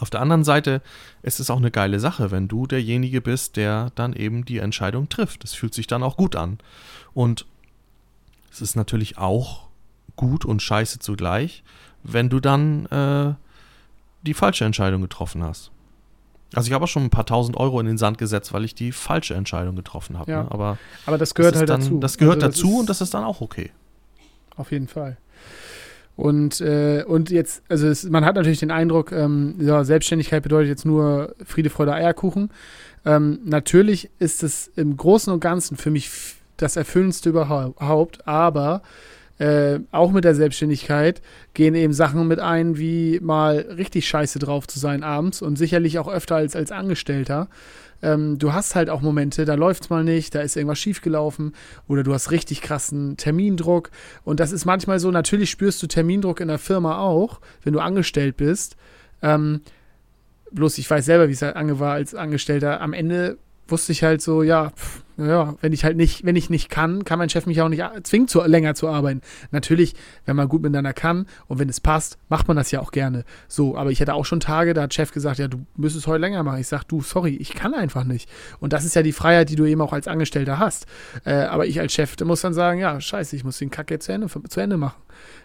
Auf 0.00 0.10
der 0.10 0.20
anderen 0.20 0.42
Seite 0.44 0.82
ist 1.22 1.38
es 1.38 1.48
auch 1.50 1.58
eine 1.58 1.70
geile 1.70 2.00
Sache, 2.00 2.30
wenn 2.30 2.48
du 2.48 2.66
derjenige 2.66 3.20
bist, 3.20 3.56
der 3.56 3.90
dann 3.94 4.12
eben 4.14 4.44
die 4.44 4.58
Entscheidung 4.58 5.08
trifft. 5.08 5.44
Das 5.44 5.54
fühlt 5.54 5.74
sich 5.74 5.86
dann 5.86 6.02
auch 6.02 6.16
gut 6.16 6.34
an. 6.34 6.58
Und 7.14 7.46
es 8.50 8.60
ist 8.60 8.74
natürlich 8.74 9.18
auch 9.18 9.68
gut 10.16 10.44
und 10.44 10.60
scheiße 10.60 10.98
zugleich, 10.98 11.62
wenn 12.02 12.28
du 12.28 12.40
dann 12.40 12.86
äh, 12.86 13.34
die 14.22 14.34
falsche 14.34 14.64
Entscheidung 14.64 15.02
getroffen 15.02 15.42
hast. 15.42 15.70
Also 16.54 16.68
ich 16.68 16.74
habe 16.74 16.84
auch 16.84 16.88
schon 16.88 17.04
ein 17.04 17.10
paar 17.10 17.24
tausend 17.24 17.56
Euro 17.56 17.80
in 17.80 17.86
den 17.86 17.96
Sand 17.96 18.18
gesetzt, 18.18 18.52
weil 18.52 18.64
ich 18.64 18.74
die 18.74 18.92
falsche 18.92 19.34
Entscheidung 19.34 19.74
getroffen 19.74 20.18
habe. 20.18 20.30
Ja. 20.30 20.42
Ne? 20.42 20.50
Aber 20.50 20.78
Aber 21.06 21.16
das 21.16 21.34
gehört 21.34 21.54
das 21.54 21.60
halt 21.60 21.70
dann, 21.70 21.80
dazu. 21.80 21.98
Das 21.98 22.18
gehört 22.18 22.42
Also 22.42 22.48
dazu 22.48 22.72
ist- 22.74 22.80
und 22.80 22.88
das 22.90 23.00
ist 23.00 23.14
dann 23.14 23.24
auch 23.24 23.40
okay. 23.40 23.70
Auf 24.56 24.70
jeden 24.70 24.88
Fall. 24.88 25.16
Und, 26.16 26.60
äh, 26.60 27.04
und 27.06 27.30
jetzt, 27.30 27.62
also 27.68 27.88
es, 27.88 28.04
man 28.04 28.24
hat 28.24 28.36
natürlich 28.36 28.60
den 28.60 28.70
Eindruck, 28.70 29.12
ähm, 29.12 29.54
ja, 29.58 29.82
Selbstständigkeit 29.84 30.42
bedeutet 30.42 30.68
jetzt 30.68 30.84
nur 30.84 31.34
Friede, 31.44 31.70
Freude, 31.70 31.94
Eierkuchen. 31.94 32.50
Ähm, 33.04 33.40
natürlich 33.44 34.10
ist 34.18 34.42
es 34.42 34.70
im 34.76 34.96
Großen 34.96 35.32
und 35.32 35.40
Ganzen 35.40 35.76
für 35.76 35.90
mich 35.90 36.10
das 36.56 36.76
Erfüllendste 36.76 37.30
überhaupt, 37.30 38.26
aber 38.26 38.82
äh, 39.42 39.80
auch 39.90 40.12
mit 40.12 40.22
der 40.22 40.36
Selbstständigkeit 40.36 41.20
gehen 41.52 41.74
eben 41.74 41.92
Sachen 41.92 42.28
mit 42.28 42.38
ein, 42.38 42.78
wie 42.78 43.18
mal 43.20 43.56
richtig 43.76 44.06
scheiße 44.06 44.38
drauf 44.38 44.68
zu 44.68 44.78
sein 44.78 45.02
abends 45.02 45.42
und 45.42 45.56
sicherlich 45.56 45.98
auch 45.98 46.06
öfter 46.06 46.36
als 46.36 46.54
als 46.54 46.70
Angestellter. 46.70 47.48
Ähm, 48.02 48.38
du 48.38 48.52
hast 48.52 48.76
halt 48.76 48.88
auch 48.88 49.00
Momente, 49.00 49.44
da 49.44 49.54
läuft's 49.54 49.90
mal 49.90 50.04
nicht, 50.04 50.36
da 50.36 50.42
ist 50.42 50.56
irgendwas 50.56 50.78
schiefgelaufen 50.78 51.56
oder 51.88 52.04
du 52.04 52.14
hast 52.14 52.30
richtig 52.30 52.62
krassen 52.62 53.16
Termindruck. 53.16 53.90
Und 54.22 54.38
das 54.38 54.52
ist 54.52 54.64
manchmal 54.64 55.00
so, 55.00 55.10
natürlich 55.10 55.50
spürst 55.50 55.82
du 55.82 55.88
Termindruck 55.88 56.38
in 56.38 56.46
der 56.46 56.60
Firma 56.60 56.98
auch, 56.98 57.40
wenn 57.64 57.72
du 57.72 57.80
angestellt 57.80 58.36
bist. 58.36 58.76
Ähm, 59.22 59.62
bloß 60.52 60.78
ich 60.78 60.88
weiß 60.88 61.04
selber, 61.04 61.26
wie 61.26 61.32
es 61.32 61.42
halt 61.42 61.56
ange 61.56 61.80
war 61.80 61.94
als 61.94 62.14
Angestellter. 62.14 62.80
Am 62.80 62.92
Ende 62.92 63.38
wusste 63.68 63.92
ich 63.92 64.02
halt 64.02 64.20
so, 64.22 64.42
ja, 64.42 64.70
pff, 64.70 65.02
ja, 65.18 65.54
wenn 65.60 65.72
ich 65.72 65.84
halt 65.84 65.96
nicht, 65.96 66.24
wenn 66.24 66.36
ich 66.36 66.50
nicht 66.50 66.68
kann, 66.68 67.04
kann 67.04 67.18
mein 67.18 67.28
Chef 67.28 67.46
mich 67.46 67.60
auch 67.60 67.68
nicht 67.68 67.84
zwingen, 68.04 68.28
zu, 68.28 68.42
länger 68.42 68.74
zu 68.74 68.88
arbeiten. 68.88 69.20
Natürlich, 69.50 69.94
wenn 70.24 70.36
man 70.36 70.48
gut 70.48 70.62
miteinander 70.62 70.92
kann 70.92 71.26
und 71.48 71.58
wenn 71.58 71.68
es 71.68 71.80
passt, 71.80 72.18
macht 72.28 72.48
man 72.48 72.56
das 72.56 72.70
ja 72.70 72.80
auch 72.80 72.92
gerne. 72.92 73.24
So, 73.46 73.76
aber 73.76 73.90
ich 73.90 74.00
hatte 74.00 74.14
auch 74.14 74.24
schon 74.24 74.40
Tage, 74.40 74.74
da 74.74 74.82
hat 74.82 74.94
Chef 74.94 75.12
gesagt, 75.12 75.38
ja, 75.38 75.48
du 75.48 75.64
müsstest 75.76 76.06
heute 76.06 76.20
länger 76.20 76.42
machen. 76.42 76.60
Ich 76.60 76.68
sag, 76.68 76.84
du, 76.84 77.02
sorry, 77.02 77.36
ich 77.36 77.54
kann 77.54 77.74
einfach 77.74 78.04
nicht. 78.04 78.28
Und 78.58 78.72
das 78.72 78.84
ist 78.84 78.94
ja 78.94 79.02
die 79.02 79.12
Freiheit, 79.12 79.50
die 79.50 79.56
du 79.56 79.64
eben 79.66 79.80
auch 79.80 79.92
als 79.92 80.08
Angestellter 80.08 80.58
hast. 80.58 80.86
Äh, 81.24 81.34
aber 81.34 81.66
ich 81.66 81.78
als 81.78 81.92
Chef, 81.92 82.16
der 82.16 82.26
muss 82.26 82.40
dann 82.40 82.54
sagen, 82.54 82.80
ja, 82.80 83.00
scheiße, 83.00 83.36
ich 83.36 83.44
muss 83.44 83.58
den 83.58 83.70
Kack 83.70 83.90
jetzt 83.90 84.06
zu 84.06 84.12
Ende, 84.12 84.28
zu 84.48 84.60
Ende 84.60 84.76
machen. 84.76 85.00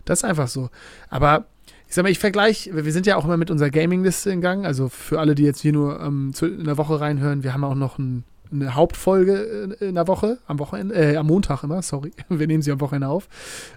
Das 0.06 0.20
ist 0.20 0.24
einfach 0.24 0.48
so. 0.48 0.70
Aber 1.10 1.46
ich 1.88 1.96
sag 1.96 2.04
mal, 2.04 2.10
ich 2.10 2.20
vergleiche, 2.20 2.84
wir 2.86 2.92
sind 2.92 3.06
ja 3.06 3.16
auch 3.16 3.26
immer 3.26 3.38
mit 3.38 3.50
unserer 3.50 3.70
Gaming-Liste 3.70 4.30
in 4.30 4.42
Gang. 4.42 4.66
Also 4.66 4.90
für 4.90 5.20
alle, 5.20 5.36
die 5.36 5.44
jetzt 5.44 5.62
hier 5.62 5.74
nur 5.74 6.00
ähm, 6.02 6.32
zu, 6.34 6.46
in 6.46 6.66
der 6.66 6.78
Woche 6.78 7.00
reinhören, 7.00 7.44
wir 7.44 7.54
haben 7.54 7.64
auch 7.64 7.76
noch 7.76 7.98
ein, 7.98 8.26
eine 8.52 8.76
Hauptfolge 8.76 9.76
in, 9.80 9.96
der 9.96 10.08
Woche, 10.08 10.38
am 10.48 10.60
Wochenende, 10.60 10.96
äh, 10.96 11.16
am 11.16 11.28
Montag 11.28 11.64
immer, 11.64 11.82
sorry. 11.82 12.12
Wir 12.30 12.48
nehmen 12.48 12.62
sie 12.62 12.72
am 12.72 12.82
Wochenende 12.82 13.08
auf. 13.08 13.28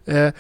Äh, 0.07 0.33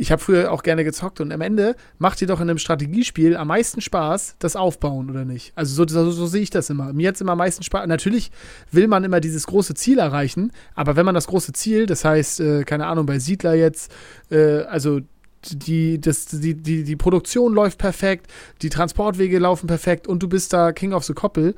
ich 0.00 0.12
habe 0.12 0.22
früher 0.22 0.52
auch 0.52 0.62
gerne 0.62 0.84
gezockt 0.84 1.20
und 1.20 1.32
am 1.32 1.40
Ende 1.40 1.74
macht 1.98 2.20
dir 2.20 2.28
doch 2.28 2.40
in 2.40 2.48
einem 2.48 2.58
Strategiespiel 2.58 3.36
am 3.36 3.48
meisten 3.48 3.80
Spaß 3.80 4.36
das 4.38 4.54
Aufbauen, 4.54 5.10
oder 5.10 5.24
nicht? 5.24 5.52
Also 5.56 5.74
so, 5.74 5.88
so, 5.88 6.12
so 6.12 6.26
sehe 6.28 6.42
ich 6.42 6.50
das 6.50 6.70
immer. 6.70 6.92
Mir 6.92 7.12
es 7.12 7.20
immer 7.20 7.32
am 7.32 7.38
meisten 7.38 7.64
Spaß. 7.64 7.88
Natürlich 7.88 8.30
will 8.70 8.86
man 8.86 9.02
immer 9.02 9.18
dieses 9.18 9.46
große 9.48 9.74
Ziel 9.74 9.98
erreichen, 9.98 10.52
aber 10.76 10.94
wenn 10.94 11.04
man 11.04 11.16
das 11.16 11.26
große 11.26 11.52
Ziel, 11.52 11.86
das 11.86 12.04
heißt, 12.04 12.40
äh, 12.40 12.62
keine 12.62 12.86
Ahnung, 12.86 13.06
bei 13.06 13.18
Siedler 13.18 13.54
jetzt, 13.54 13.92
äh, 14.30 14.60
also 14.62 15.00
die, 15.44 16.00
das, 16.00 16.26
die, 16.26 16.54
die, 16.54 16.84
die 16.84 16.96
Produktion 16.96 17.52
läuft 17.54 17.78
perfekt, 17.78 18.30
die 18.62 18.70
Transportwege 18.70 19.38
laufen 19.38 19.66
perfekt 19.66 20.06
und 20.06 20.22
du 20.22 20.28
bist 20.28 20.52
da 20.52 20.72
King 20.72 20.92
of 20.92 21.04
the 21.04 21.14
Koppel. 21.14 21.54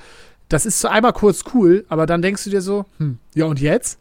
Das 0.48 0.66
ist 0.66 0.84
einmal 0.84 1.12
kurz 1.12 1.44
cool, 1.54 1.84
aber 1.88 2.06
dann 2.06 2.22
denkst 2.22 2.44
du 2.44 2.50
dir 2.50 2.60
so, 2.60 2.84
hm, 2.98 3.18
ja 3.34 3.46
und 3.46 3.60
jetzt? 3.60 3.98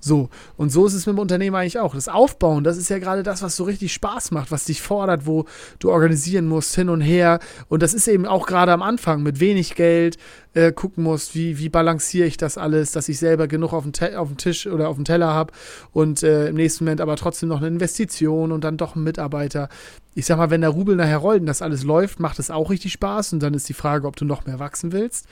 So, 0.00 0.30
und 0.56 0.70
so 0.70 0.86
ist 0.86 0.94
es 0.94 1.06
mit 1.06 1.14
dem 1.14 1.18
Unternehmen 1.18 1.54
eigentlich 1.54 1.78
auch. 1.78 1.94
Das 1.94 2.08
Aufbauen, 2.08 2.64
das 2.64 2.78
ist 2.78 2.88
ja 2.88 2.98
gerade 2.98 3.22
das, 3.22 3.42
was 3.42 3.54
so 3.54 3.64
richtig 3.64 3.92
Spaß 3.92 4.30
macht, 4.30 4.50
was 4.50 4.64
dich 4.64 4.80
fordert, 4.80 5.26
wo 5.26 5.44
du 5.78 5.90
organisieren 5.90 6.46
musst, 6.46 6.74
hin 6.74 6.88
und 6.88 7.02
her. 7.02 7.38
Und 7.68 7.82
das 7.82 7.92
ist 7.92 8.08
eben 8.08 8.24
auch 8.24 8.46
gerade 8.46 8.72
am 8.72 8.82
Anfang 8.82 9.22
mit 9.22 9.40
wenig 9.40 9.74
Geld 9.74 10.16
äh, 10.54 10.72
gucken 10.72 11.04
musst, 11.04 11.34
wie, 11.34 11.58
wie 11.58 11.68
balanciere 11.68 12.26
ich 12.26 12.38
das 12.38 12.56
alles, 12.56 12.92
dass 12.92 13.08
ich 13.10 13.18
selber 13.18 13.46
genug 13.46 13.74
auf 13.74 13.82
dem, 13.82 13.92
Te 13.92 14.18
auf 14.18 14.28
dem 14.28 14.38
Tisch 14.38 14.66
oder 14.66 14.88
auf 14.88 14.96
dem 14.96 15.04
Teller 15.04 15.28
habe 15.28 15.52
und 15.92 16.22
äh, 16.22 16.48
im 16.48 16.56
nächsten 16.56 16.84
Moment 16.84 17.02
aber 17.02 17.16
trotzdem 17.16 17.50
noch 17.50 17.58
eine 17.58 17.68
Investition 17.68 18.52
und 18.52 18.64
dann 18.64 18.78
doch 18.78 18.96
einen 18.96 19.04
Mitarbeiter. 19.04 19.68
Ich 20.14 20.26
sag 20.26 20.38
mal, 20.38 20.50
wenn 20.50 20.62
der 20.62 20.70
Rubel 20.70 20.96
nachher 20.96 21.18
rollt 21.18 21.40
und 21.40 21.46
das 21.46 21.62
alles 21.62 21.84
läuft, 21.84 22.20
macht 22.20 22.38
es 22.38 22.50
auch 22.50 22.70
richtig 22.70 22.92
Spaß 22.92 23.34
und 23.34 23.42
dann 23.42 23.54
ist 23.54 23.68
die 23.68 23.74
Frage, 23.74 24.08
ob 24.08 24.16
du 24.16 24.24
noch 24.24 24.46
mehr 24.46 24.58
wachsen 24.58 24.92
willst 24.92 25.26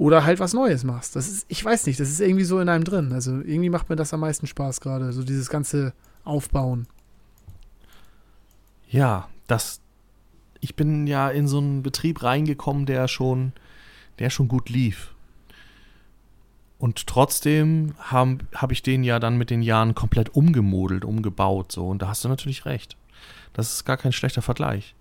oder 0.00 0.24
halt 0.24 0.40
was 0.40 0.54
Neues 0.54 0.82
machst. 0.82 1.14
Das 1.14 1.28
ist, 1.28 1.44
ich 1.48 1.62
weiß 1.62 1.84
nicht, 1.84 2.00
das 2.00 2.08
ist 2.08 2.20
irgendwie 2.20 2.44
so 2.44 2.58
in 2.58 2.70
einem 2.70 2.84
drin. 2.84 3.12
Also 3.12 3.32
irgendwie 3.32 3.68
macht 3.68 3.90
mir 3.90 3.96
das 3.96 4.14
am 4.14 4.20
meisten 4.20 4.46
Spaß 4.46 4.80
gerade, 4.80 5.12
so 5.12 5.22
dieses 5.22 5.50
ganze 5.50 5.92
Aufbauen. 6.24 6.86
Ja, 8.88 9.28
das. 9.46 9.80
Ich 10.60 10.74
bin 10.74 11.06
ja 11.06 11.28
in 11.28 11.46
so 11.46 11.58
einen 11.58 11.82
Betrieb 11.82 12.22
reingekommen, 12.22 12.86
der 12.86 13.08
schon, 13.08 13.52
der 14.18 14.30
schon 14.30 14.48
gut 14.48 14.70
lief. 14.70 15.12
Und 16.78 17.06
trotzdem 17.06 17.94
habe 17.98 18.38
hab 18.54 18.72
ich 18.72 18.82
den 18.82 19.04
ja 19.04 19.18
dann 19.18 19.36
mit 19.36 19.50
den 19.50 19.60
Jahren 19.60 19.94
komplett 19.94 20.34
umgemodelt, 20.34 21.04
umgebaut. 21.04 21.72
So. 21.72 21.88
Und 21.88 22.00
da 22.00 22.08
hast 22.08 22.24
du 22.24 22.28
natürlich 22.30 22.64
recht. 22.64 22.96
Das 23.52 23.74
ist 23.74 23.84
gar 23.84 23.98
kein 23.98 24.12
schlechter 24.12 24.40
Vergleich. 24.40 24.94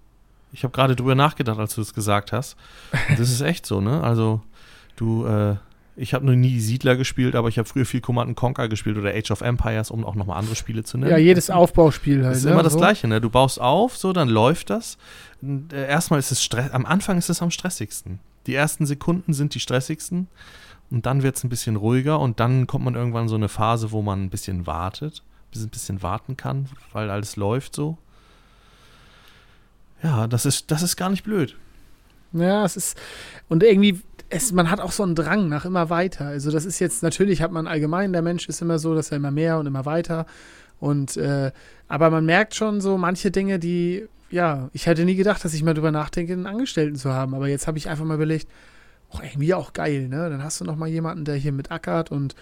Ich 0.52 0.64
habe 0.66 0.74
gerade 0.74 0.98
drüber 0.98 1.16
nachgedacht, 1.16 1.58
als 1.58 1.76
du 1.76 1.82
es 1.82 1.94
gesagt 1.94 2.34
hast. 2.34 2.58
Das 3.12 3.30
ist 3.30 3.40
echt 3.40 3.66
so, 3.66 3.80
ne? 3.80 4.04
Also, 4.04 4.42
du, 5.00 5.26
äh, 5.26 5.56
ich 5.96 6.14
habe 6.14 6.26
noch 6.26 6.34
nie 6.34 6.60
Siedler 6.60 6.96
gespielt, 6.96 7.36
aber 7.36 7.50
ich 7.50 7.58
habe 7.58 7.68
früher 7.68 7.86
viel 7.86 8.02
Command 8.02 8.36
Conquer 8.36 8.70
gespielt 8.70 8.98
oder 8.98 9.14
Age 9.14 9.32
of 9.32 9.42
Empires, 9.42 9.92
um 9.92 10.06
auch 10.06 10.16
nochmal 10.16 10.38
andere 10.38 10.56
Spiele 10.56 10.84
zu 10.84 10.98
nennen. 10.98 11.12
Ja, 11.12 11.18
jedes 11.18 11.50
Aufbauspiel 11.50 12.24
halt. 12.24 12.32
Das 12.32 12.38
ist 12.40 12.46
ne? 12.46 12.52
immer 12.52 12.64
das 12.64 12.74
so. 12.74 12.80
Gleiche, 12.80 13.08
ne? 13.08 13.20
Du 13.20 13.30
baust 13.30 13.60
auf, 13.60 13.98
so, 13.98 14.14
dann 14.14 14.30
läuft 14.30 14.70
das. 14.70 14.98
Äh, 15.44 15.88
erstmal 15.88 16.20
ist 16.20 16.32
es 16.32 16.44
Stress, 16.44 16.72
am 16.72 16.86
Anfang 16.86 17.18
ist 17.18 17.30
es 17.30 17.42
am 17.42 17.52
stressigsten. 17.52 18.20
Die 18.48 18.56
ersten 18.56 18.86
Sekunden 18.86 19.34
sind 19.34 19.54
die 19.56 19.60
stressigsten 19.60 20.28
und 20.90 21.06
dann 21.06 21.24
wird 21.24 21.36
es 21.36 21.44
ein 21.44 21.50
bisschen 21.50 21.76
ruhiger 21.76 22.20
und 22.20 22.40
dann 22.40 22.66
kommt 22.66 22.86
man 22.86 22.96
irgendwann 22.96 23.24
in 23.24 23.30
so 23.30 23.36
eine 23.36 23.50
Phase, 23.50 23.92
wo 23.92 24.02
man 24.02 24.24
ein 24.24 24.30
bisschen 24.30 24.66
wartet, 24.66 25.24
ein 25.56 25.70
bisschen 25.70 26.02
warten 26.02 26.38
kann, 26.38 26.68
weil 26.94 27.10
alles 27.10 27.36
läuft 27.36 27.76
so. 27.76 27.98
Ja, 30.02 30.28
das 30.28 30.46
ist, 30.46 30.72
das 30.72 30.82
ist 30.82 30.96
gar 30.96 31.10
nicht 31.10 31.24
blöd. 31.24 31.56
Ja, 32.32 32.64
es 32.64 32.78
ist. 32.78 32.98
Und 33.50 33.64
irgendwie, 33.64 34.02
es, 34.30 34.52
man 34.52 34.70
hat 34.70 34.80
auch 34.80 34.92
so 34.92 35.04
einen 35.04 35.16
Drang 35.16 35.50
nach 35.50 35.66
immer 35.66 35.90
weiter. 35.90 36.26
Also, 36.26 36.52
das 36.52 36.66
ist 36.66 36.80
jetzt, 36.80 37.04
natürlich 37.04 37.42
hat 37.42 37.52
man 37.52 37.68
allgemein, 37.68 38.14
der 38.14 38.22
Mensch 38.22 38.48
ist 38.48 38.62
immer 38.62 38.80
so, 38.80 38.96
dass 38.96 39.12
er 39.12 39.18
immer 39.18 39.32
mehr 39.32 39.58
und 39.58 39.66
immer 39.66 39.86
weiter. 39.86 40.26
Und 40.80 41.18
äh, 41.18 41.52
aber 41.88 42.10
man 42.10 42.26
merkt 42.26 42.56
schon 42.56 42.80
so 42.82 42.98
manche 42.98 43.32
Dinge, 43.32 43.60
die, 43.60 44.08
ja, 44.30 44.70
ich 44.74 44.86
hätte 44.86 45.06
nie 45.06 45.16
gedacht, 45.16 45.44
dass 45.44 45.54
ich 45.54 45.64
mal 45.64 45.74
drüber 45.74 45.92
nachdenke, 45.92 46.34
einen 46.34 46.46
Angestellten 46.46 46.96
zu 46.96 47.12
haben. 47.12 47.34
Aber 47.34 47.48
jetzt 47.48 47.68
habe 47.68 47.78
ich 47.78 47.90
einfach 47.90 48.06
mal 48.06 48.16
überlegt, 48.16 48.48
oh, 49.12 49.20
irgendwie 49.24 49.54
auch 49.54 49.74
geil, 49.74 50.08
ne? 50.08 50.30
Dann 50.30 50.44
hast 50.44 50.62
du 50.62 50.66
noch 50.66 50.76
mal 50.76 50.88
jemanden, 50.88 51.26
der 51.26 51.36
hier 51.36 51.52
mit 51.52 51.72
ackert 51.72 52.12
und 52.12 52.36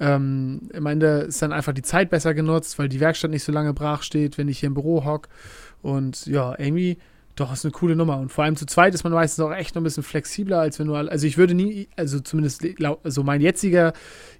ähm, 0.00 0.70
am 0.74 0.86
Ende 0.86 1.20
ist 1.28 1.42
dann 1.42 1.52
einfach 1.52 1.72
die 1.72 1.82
Zeit 1.82 2.10
besser 2.10 2.34
genutzt, 2.34 2.78
weil 2.78 2.88
die 2.88 3.00
Werkstatt 3.00 3.30
nicht 3.30 3.44
so 3.44 3.52
lange 3.52 3.74
brach 3.74 4.02
steht, 4.02 4.38
wenn 4.38 4.48
ich 4.48 4.58
hier 4.60 4.68
im 4.68 4.74
Büro 4.74 5.04
hock. 5.04 5.28
Und 5.82 6.26
ja, 6.26 6.54
irgendwie 6.58 6.98
doch, 7.34 7.52
ist 7.52 7.64
eine 7.64 7.72
coole 7.72 7.96
Nummer. 7.96 8.18
Und 8.18 8.30
vor 8.30 8.44
allem 8.44 8.56
zu 8.56 8.66
zweit 8.66 8.94
ist 8.94 9.04
man 9.04 9.12
meistens 9.12 9.42
auch 9.42 9.52
echt 9.52 9.74
noch 9.74 9.80
ein 9.80 9.84
bisschen 9.84 10.02
flexibler, 10.02 10.60
als 10.60 10.78
wenn 10.78 10.86
du. 10.86 10.94
Also, 10.94 11.26
ich 11.26 11.38
würde 11.38 11.54
nie, 11.54 11.88
also 11.96 12.20
zumindest, 12.20 12.66
also 13.02 13.22
mein 13.22 13.40
jetziger 13.40 13.94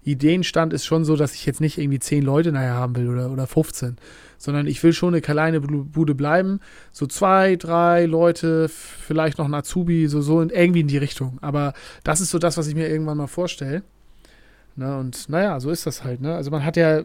Ideenstand 0.05 0.73
ist 0.75 0.85
schon 0.85 1.05
so, 1.05 1.17
dass 1.17 1.35
ich 1.35 1.47
jetzt 1.47 1.61
nicht 1.61 1.79
irgendwie 1.79 2.01
zehn 2.01 2.23
Leute 2.23 2.53
nachher 2.53 2.75
haben 2.75 2.95
will 2.97 3.09
oder, 3.09 3.31
oder 3.31 3.47
15, 3.47 3.97
sondern 4.37 4.67
ich 4.67 4.83
will 4.83 4.93
schon 4.93 5.15
eine 5.15 5.23
kleine 5.23 5.61
Bude 5.61 6.15
bleiben. 6.15 6.61
So 6.93 7.07
zwei, 7.07 7.57
drei 7.57 8.05
Leute, 8.05 8.69
vielleicht 8.69 9.39
noch 9.39 9.47
ein 9.47 9.55
Azubi, 9.55 10.07
so, 10.09 10.21
so 10.21 10.43
irgendwie 10.43 10.81
in 10.81 10.89
die 10.89 10.99
Richtung. 10.99 11.39
Aber 11.41 11.73
das 12.05 12.21
ist 12.21 12.31
so 12.31 12.39
das, 12.39 12.59
was 12.59 12.67
ich 12.67 12.75
mir 12.75 12.89
irgendwann 12.89 13.17
mal 13.17 13.27
vorstelle. 13.27 13.83
Ne, 14.77 14.99
und 14.99 15.29
naja, 15.29 15.61
so 15.61 15.71
ist 15.71 15.87
das 15.87 16.05
halt. 16.05 16.21
Ne? 16.21 16.35
Also, 16.35 16.51
man 16.51 16.65
hat 16.65 16.77
ja 16.77 17.05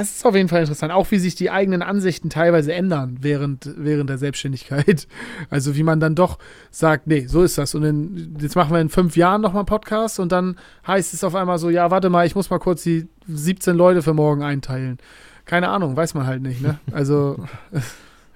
es 0.00 0.16
ist 0.16 0.26
auf 0.26 0.34
jeden 0.34 0.48
Fall 0.48 0.60
interessant, 0.60 0.92
auch 0.92 1.10
wie 1.10 1.18
sich 1.18 1.34
die 1.34 1.50
eigenen 1.50 1.82
Ansichten 1.82 2.30
teilweise 2.30 2.72
ändern 2.72 3.18
während, 3.20 3.68
während 3.76 4.10
der 4.10 4.18
Selbstständigkeit. 4.18 5.06
Also 5.50 5.76
wie 5.76 5.82
man 5.82 6.00
dann 6.00 6.14
doch 6.14 6.38
sagt, 6.70 7.06
nee, 7.06 7.26
so 7.26 7.42
ist 7.42 7.58
das. 7.58 7.74
Und 7.74 7.82
in, 7.84 8.36
jetzt 8.40 8.54
machen 8.56 8.72
wir 8.72 8.80
in 8.80 8.88
fünf 8.88 9.16
Jahren 9.16 9.40
nochmal 9.40 9.60
einen 9.60 9.66
Podcast 9.66 10.20
und 10.20 10.32
dann 10.32 10.56
heißt 10.86 11.14
es 11.14 11.24
auf 11.24 11.34
einmal 11.34 11.58
so, 11.58 11.70
ja, 11.70 11.90
warte 11.90 12.10
mal, 12.10 12.26
ich 12.26 12.34
muss 12.34 12.50
mal 12.50 12.58
kurz 12.58 12.82
die 12.82 13.08
17 13.26 13.76
Leute 13.76 14.02
für 14.02 14.14
morgen 14.14 14.42
einteilen. 14.42 14.98
Keine 15.44 15.68
Ahnung, 15.68 15.96
weiß 15.96 16.14
man 16.14 16.26
halt 16.26 16.42
nicht, 16.42 16.60
ne? 16.60 16.78
Also 16.92 17.44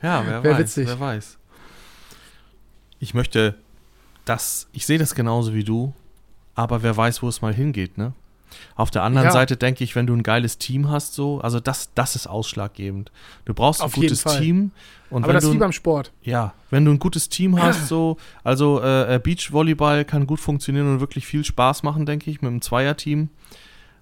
ja, 0.03 0.25
wer 0.27 0.45
weiß, 0.53 0.59
witzig. 0.59 0.89
wer 0.89 1.01
weiß. 1.01 1.39
Ich 2.99 3.15
möchte 3.15 3.57
das, 4.25 4.69
ich 4.73 4.87
sehe 4.87 4.99
das 4.99 5.15
genauso 5.15 5.55
wie 5.55 5.65
du, 5.65 5.93
aber 6.55 6.83
wer 6.83 6.97
weiß, 6.97 7.23
wo 7.23 7.29
es 7.29 7.43
mal 7.43 7.55
hingeht, 7.55 7.99
ne? 7.99 8.13
Auf 8.75 8.91
der 8.91 9.03
anderen 9.03 9.27
ja. 9.27 9.33
Seite 9.33 9.57
denke 9.57 9.85
ich, 9.85 9.95
wenn 9.95 10.07
du 10.07 10.15
ein 10.15 10.23
geiles 10.23 10.59
Team 10.59 10.91
hast, 10.91 11.15
so, 11.15 11.41
also 11.41 11.61
das, 11.61 11.91
das 11.95 12.17
ist 12.17 12.27
ausschlaggebend. 12.27 13.11
Du 13.45 13.55
brauchst 13.55 13.81
ein 13.81 13.87
Auf 13.87 13.95
gutes 13.95 14.25
Team. 14.25 14.73
Und 15.11 15.25
Aber 15.25 15.35
das 15.35 15.45
ist 15.45 15.53
wie 15.53 15.59
beim 15.59 15.73
Sport. 15.73 16.11
Ja, 16.23 16.55
wenn 16.71 16.85
du 16.85 16.91
ein 16.91 16.99
gutes 16.99 17.29
Team 17.29 17.61
hast, 17.61 17.87
so, 17.89 18.17
also 18.45 18.81
äh, 18.81 19.17
äh, 19.17 19.19
Beachvolleyball 19.19 20.05
kann 20.05 20.27
gut 20.27 20.41
funktionieren 20.41 20.93
und 20.95 21.01
wirklich 21.01 21.27
viel 21.27 21.45
Spaß 21.45 21.83
machen, 21.83 22.07
denke 22.07 22.31
ich, 22.31 22.41
mit 22.41 22.51
einem 22.51 22.63
Zweierteam. 22.63 23.29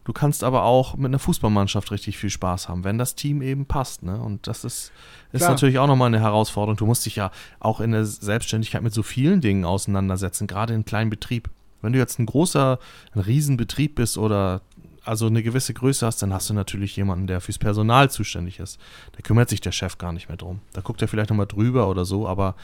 Du 0.04 0.12
kannst 0.12 0.44
aber 0.44 0.64
auch 0.64 0.96
mit 0.96 1.06
einer 1.06 1.18
Fußballmannschaft 1.18 1.90
richtig 1.90 2.16
viel 2.16 2.30
Spaß 2.30 2.68
haben, 2.68 2.84
wenn 2.84 2.96
das 2.96 3.14
Team 3.14 3.42
eben 3.42 3.66
passt. 3.66 4.02
Ne? 4.02 4.20
Und 4.20 4.46
das 4.46 4.64
ist, 4.64 4.92
ist 5.32 5.42
natürlich 5.42 5.78
auch 5.78 5.86
nochmal 5.86 6.08
eine 6.08 6.20
Herausforderung. 6.20 6.76
Du 6.76 6.86
musst 6.86 7.04
dich 7.04 7.16
ja 7.16 7.30
auch 7.60 7.80
in 7.80 7.92
der 7.92 8.06
Selbstständigkeit 8.06 8.82
mit 8.82 8.94
so 8.94 9.02
vielen 9.02 9.40
Dingen 9.40 9.64
auseinandersetzen, 9.64 10.46
gerade 10.46 10.74
in 10.74 10.84
kleinen 10.84 11.10
Betrieb. 11.10 11.50
Wenn 11.82 11.92
du 11.92 11.98
jetzt 11.98 12.18
ein 12.18 12.26
großer, 12.26 12.78
ein 13.14 13.20
Riesenbetrieb 13.20 13.94
bist 13.94 14.18
oder 14.18 14.62
also 15.04 15.26
eine 15.26 15.42
gewisse 15.42 15.74
Größe 15.74 16.06
hast, 16.06 16.22
dann 16.22 16.32
hast 16.32 16.50
du 16.50 16.54
natürlich 16.54 16.96
jemanden, 16.96 17.26
der 17.26 17.40
fürs 17.40 17.58
Personal 17.58 18.10
zuständig 18.10 18.58
ist. 18.60 18.78
Da 19.12 19.22
kümmert 19.22 19.48
sich 19.48 19.60
der 19.60 19.72
Chef 19.72 19.98
gar 19.98 20.12
nicht 20.12 20.28
mehr 20.28 20.36
drum. 20.36 20.60
Da 20.72 20.82
guckt 20.82 21.00
er 21.02 21.08
vielleicht 21.08 21.30
nochmal 21.30 21.46
drüber 21.46 21.88
oder 21.88 22.04
so, 22.04 22.28
aber 22.28 22.54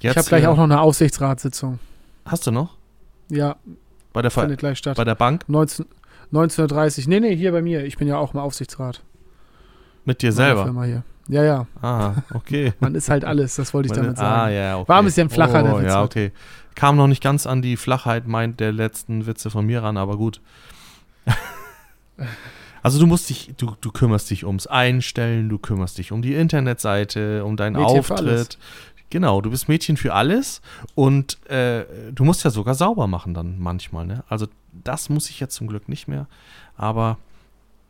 jetzt. 0.00 0.12
Ich 0.12 0.18
habe 0.18 0.28
gleich 0.28 0.44
äh, 0.44 0.46
auch 0.48 0.56
noch 0.56 0.64
eine 0.64 0.80
Aufsichtsratssitzung. 0.80 1.78
Hast 2.24 2.46
du 2.46 2.50
noch? 2.50 2.76
Ja. 3.28 3.56
Bei 4.12 4.22
der, 4.22 4.30
findet 4.30 4.58
gleich 4.58 4.78
statt. 4.78 4.96
Bei 4.96 5.04
der 5.04 5.14
Bank? 5.14 5.48
19, 5.48 5.86
1930. 6.32 7.08
Nee, 7.08 7.20
nee, 7.20 7.36
hier 7.36 7.52
bei 7.52 7.62
mir. 7.62 7.84
Ich 7.84 7.96
bin 7.96 8.08
ja 8.08 8.18
auch 8.18 8.34
im 8.34 8.40
Aufsichtsrat. 8.40 9.02
Mit 10.04 10.22
dir 10.22 10.32
selber? 10.32 10.64
Firma 10.64 10.84
hier. 10.84 11.04
Ja, 11.30 11.44
ja. 11.44 11.66
Ah, 11.80 12.14
okay. 12.34 12.72
Man 12.80 12.94
ist 12.94 13.08
halt 13.08 13.24
alles, 13.24 13.56
das 13.56 13.72
wollte 13.72 13.88
ich 13.88 13.92
damit 13.92 14.16
sagen. 14.16 14.40
Ah, 14.40 14.50
ja, 14.50 14.78
okay. 14.78 14.88
War 14.88 14.98
ein 14.98 15.04
bisschen 15.04 15.30
flacher, 15.30 15.60
oh, 15.60 15.66
der 15.66 15.78
Witz. 15.78 15.86
Ja, 15.86 16.02
okay. 16.02 16.32
Kam 16.74 16.96
noch 16.96 17.06
nicht 17.06 17.22
ganz 17.22 17.46
an 17.46 17.62
die 17.62 17.76
Flachheit 17.76 18.26
meint 18.26 18.60
der 18.60 18.72
letzten 18.72 19.26
Witze 19.26 19.50
von 19.50 19.66
mir 19.66 19.82
ran, 19.82 19.96
aber 19.96 20.16
gut. 20.16 20.40
also 22.82 22.98
du 22.98 23.06
musst 23.06 23.28
dich, 23.30 23.52
du, 23.56 23.74
du 23.80 23.90
kümmerst 23.90 24.30
dich 24.30 24.44
ums 24.44 24.66
Einstellen, 24.66 25.48
du 25.48 25.58
kümmerst 25.58 25.98
dich 25.98 26.12
um 26.12 26.22
die 26.22 26.34
Internetseite, 26.34 27.44
um 27.44 27.56
deinen 27.56 27.76
Mädchen 27.76 27.98
Auftritt. 27.98 28.58
Genau, 29.10 29.40
du 29.40 29.50
bist 29.50 29.68
Mädchen 29.68 29.96
für 29.96 30.14
alles 30.14 30.62
und 30.94 31.44
äh, 31.50 31.84
du 32.12 32.24
musst 32.24 32.44
ja 32.44 32.50
sogar 32.50 32.74
sauber 32.74 33.08
machen 33.08 33.34
dann 33.34 33.58
manchmal. 33.58 34.06
Ne? 34.06 34.22
Also 34.28 34.46
das 34.72 35.08
muss 35.08 35.28
ich 35.30 35.40
jetzt 35.40 35.56
zum 35.56 35.66
Glück 35.66 35.88
nicht 35.88 36.06
mehr. 36.06 36.28
Aber 36.76 37.18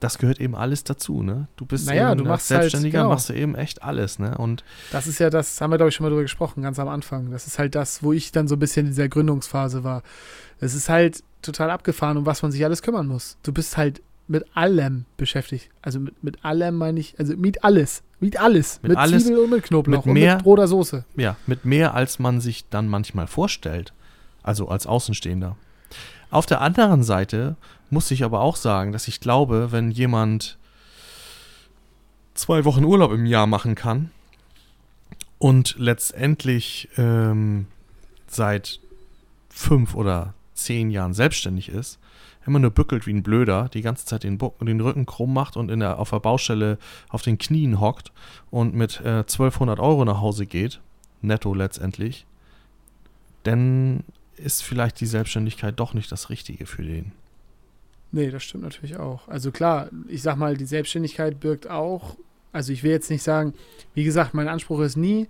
das 0.00 0.18
gehört 0.18 0.40
eben 0.40 0.56
alles 0.56 0.82
dazu, 0.82 1.22
ne? 1.22 1.46
Du 1.56 1.66
bist 1.66 1.86
naja, 1.86 2.14
du 2.14 2.24
machst 2.24 2.50
halt, 2.50 2.62
Selbstständiger, 2.62 2.98
halt, 2.98 3.04
genau. 3.04 3.14
machst 3.14 3.28
du 3.28 3.34
eben 3.34 3.54
echt 3.54 3.82
alles, 3.82 4.18
ne? 4.18 4.36
Und 4.36 4.64
das 4.92 5.06
ist 5.06 5.20
ja 5.20 5.28
das, 5.30 5.60
haben 5.60 5.70
wir 5.70 5.76
glaube 5.76 5.90
ich 5.90 5.94
schon 5.94 6.04
mal 6.04 6.10
drüber 6.10 6.22
gesprochen, 6.22 6.62
ganz 6.62 6.78
am 6.78 6.88
Anfang. 6.88 7.30
Das 7.30 7.46
ist 7.46 7.58
halt 7.58 7.74
das, 7.74 8.02
wo 8.02 8.12
ich 8.12 8.32
dann 8.32 8.48
so 8.48 8.56
ein 8.56 8.58
bisschen 8.58 8.86
in 8.86 8.92
dieser 8.92 9.08
Gründungsphase 9.08 9.84
war. 9.84 10.02
Es 10.58 10.74
ist 10.74 10.88
halt 10.88 11.22
total 11.42 11.70
abgefahren, 11.70 12.16
um 12.16 12.26
was 12.26 12.42
man 12.42 12.50
sich 12.50 12.64
alles 12.64 12.82
kümmern 12.82 13.06
muss. 13.06 13.36
Du 13.42 13.52
bist 13.52 13.76
halt 13.76 14.02
mit 14.26 14.44
allem 14.54 15.04
beschäftigt. 15.16 15.70
Also 15.82 16.00
mit, 16.00 16.22
mit 16.24 16.44
allem 16.44 16.76
meine 16.76 16.98
ich, 17.00 17.18
also 17.18 17.36
mit 17.36 17.62
alles. 17.62 18.02
Mit 18.20 18.40
alles. 18.40 18.80
Mit, 18.82 18.90
mit 18.90 18.98
alles, 18.98 19.24
Zwiebel 19.24 19.44
und 19.44 19.50
mit 19.50 19.64
Knoblauch 19.64 20.04
mit 20.06 20.14
mehr, 20.14 20.32
und 20.32 20.38
mit 20.38 20.46
roter 20.46 20.68
Soße. 20.68 21.04
Ja, 21.16 21.36
mit 21.46 21.64
mehr, 21.64 21.94
als 21.94 22.18
man 22.18 22.40
sich 22.40 22.68
dann 22.68 22.88
manchmal 22.88 23.26
vorstellt. 23.26 23.92
Also 24.42 24.68
als 24.68 24.86
Außenstehender. 24.86 25.56
Auf 26.30 26.46
der 26.46 26.60
anderen 26.60 27.02
Seite 27.02 27.56
muss 27.90 28.10
ich 28.10 28.22
aber 28.22 28.40
auch 28.40 28.56
sagen, 28.56 28.92
dass 28.92 29.08
ich 29.08 29.20
glaube, 29.20 29.72
wenn 29.72 29.90
jemand 29.90 30.58
zwei 32.34 32.64
Wochen 32.64 32.84
Urlaub 32.84 33.12
im 33.12 33.26
Jahr 33.26 33.46
machen 33.46 33.74
kann 33.74 34.10
und 35.38 35.74
letztendlich 35.78 36.88
ähm, 36.96 37.66
seit 38.28 38.80
fünf 39.48 39.94
oder 39.94 40.34
zehn 40.54 40.90
Jahren 40.90 41.14
selbstständig 41.14 41.68
ist, 41.68 41.98
immer 42.46 42.60
nur 42.60 42.70
bückelt 42.70 43.06
wie 43.06 43.12
ein 43.12 43.22
Blöder, 43.22 43.68
die 43.68 43.82
ganze 43.82 44.06
Zeit 44.06 44.22
den, 44.22 44.38
den 44.38 44.80
Rücken 44.80 45.06
krumm 45.06 45.34
macht 45.34 45.56
und 45.56 45.70
in 45.70 45.80
der, 45.80 45.98
auf 45.98 46.10
der 46.10 46.20
Baustelle 46.20 46.78
auf 47.08 47.22
den 47.22 47.38
Knien 47.38 47.80
hockt 47.80 48.12
und 48.50 48.74
mit 48.74 49.00
äh, 49.00 49.20
1200 49.20 49.80
Euro 49.80 50.04
nach 50.04 50.20
Hause 50.20 50.46
geht, 50.46 50.80
netto 51.22 51.52
letztendlich, 51.54 52.26
dann 53.42 54.04
ist 54.36 54.62
vielleicht 54.62 55.00
die 55.00 55.06
Selbstständigkeit 55.06 55.78
doch 55.78 55.94
nicht 55.94 56.10
das 56.10 56.30
Richtige 56.30 56.66
für 56.66 56.82
den. 56.82 57.12
Nee, 58.12 58.30
das 58.30 58.42
stimmt 58.42 58.64
natürlich 58.64 58.96
auch. 58.96 59.28
Also 59.28 59.52
klar, 59.52 59.90
ich 60.08 60.22
sag 60.22 60.36
mal, 60.36 60.56
die 60.56 60.64
Selbstständigkeit 60.64 61.38
birgt 61.38 61.68
auch, 61.68 62.16
also 62.52 62.72
ich 62.72 62.82
will 62.82 62.90
jetzt 62.90 63.10
nicht 63.10 63.22
sagen, 63.22 63.54
wie 63.94 64.04
gesagt, 64.04 64.34
mein 64.34 64.48
Anspruch 64.48 64.80
ist 64.80 64.96
nie, 64.96 65.28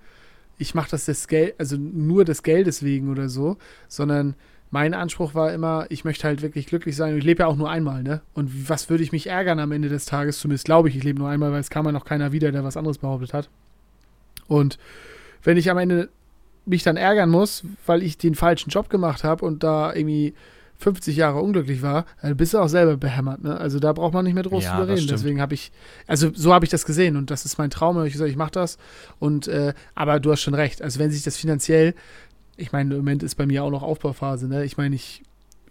ich 0.56 0.74
mache 0.74 0.90
das 0.90 1.06
des 1.06 1.28
Geld, 1.28 1.54
also 1.58 1.76
nur 1.76 2.24
des 2.24 2.42
Geldes 2.42 2.82
wegen 2.82 3.10
oder 3.10 3.28
so, 3.28 3.56
sondern 3.88 4.34
mein 4.70 4.94
Anspruch 4.94 5.34
war 5.34 5.52
immer, 5.52 5.86
ich 5.88 6.04
möchte 6.04 6.26
halt 6.26 6.42
wirklich 6.42 6.66
glücklich 6.66 6.94
sein. 6.96 7.16
Ich 7.16 7.24
lebe 7.24 7.42
ja 7.42 7.46
auch 7.48 7.56
nur 7.56 7.68
einmal, 7.68 8.02
ne? 8.02 8.22
Und 8.34 8.68
was 8.68 8.88
würde 8.88 9.02
ich 9.02 9.10
mich 9.10 9.26
ärgern 9.26 9.58
am 9.58 9.72
Ende 9.72 9.88
des 9.88 10.06
Tages? 10.06 10.38
Zumindest 10.38 10.64
glaube 10.64 10.88
ich, 10.88 10.96
ich 10.96 11.02
lebe 11.02 11.18
nur 11.18 11.28
einmal, 11.28 11.50
weil 11.50 11.60
es 11.60 11.70
kam 11.70 11.86
ja 11.86 11.92
noch 11.92 12.04
keiner 12.04 12.30
wieder, 12.30 12.52
der 12.52 12.62
was 12.62 12.76
anderes 12.76 12.98
behauptet 12.98 13.34
hat. 13.34 13.50
Und 14.46 14.78
wenn 15.42 15.56
ich 15.56 15.70
am 15.70 15.78
Ende 15.78 16.08
mich 16.66 16.82
dann 16.82 16.96
ärgern 16.96 17.30
muss, 17.30 17.64
weil 17.86 18.02
ich 18.02 18.18
den 18.18 18.34
falschen 18.34 18.70
Job 18.70 18.90
gemacht 18.90 19.24
habe 19.24 19.44
und 19.44 19.62
da 19.62 19.94
irgendwie 19.94 20.34
50 20.80 21.16
Jahre 21.16 21.40
unglücklich 21.40 21.82
war, 21.82 22.06
dann 22.22 22.36
bist 22.36 22.54
du 22.54 22.58
auch 22.58 22.68
selber 22.68 22.96
behämmert. 22.96 23.42
Ne? 23.42 23.56
Also 23.56 23.78
da 23.78 23.92
braucht 23.92 24.14
man 24.14 24.24
nicht 24.24 24.34
mehr 24.34 24.42
groß 24.42 24.64
ja, 24.64 24.78
drüber 24.78 24.94
reden. 24.94 25.06
Deswegen 25.08 25.40
habe 25.40 25.54
ich, 25.54 25.72
also 26.06 26.30
so 26.34 26.54
habe 26.54 26.64
ich 26.64 26.70
das 26.70 26.86
gesehen 26.86 27.16
und 27.16 27.30
das 27.30 27.44
ist 27.44 27.58
mein 27.58 27.70
Traum. 27.70 27.96
Und 27.96 28.06
ich 28.06 28.14
gesagt, 28.14 28.30
ich 28.30 28.36
mache 28.36 28.52
das. 28.52 28.78
Und 29.18 29.46
äh, 29.46 29.74
aber 29.94 30.20
du 30.20 30.32
hast 30.32 30.40
schon 30.40 30.54
recht. 30.54 30.80
Also 30.80 30.98
wenn 30.98 31.10
sich 31.10 31.22
das 31.22 31.36
finanziell, 31.36 31.94
ich 32.56 32.72
meine, 32.72 32.94
im 32.94 33.00
Moment 33.00 33.22
ist 33.22 33.34
bei 33.34 33.46
mir 33.46 33.62
auch 33.62 33.70
noch 33.70 33.82
Aufbauphase. 33.82 34.48
Ne? 34.48 34.64
Ich 34.64 34.78
meine, 34.78 34.94
ich, 34.94 35.22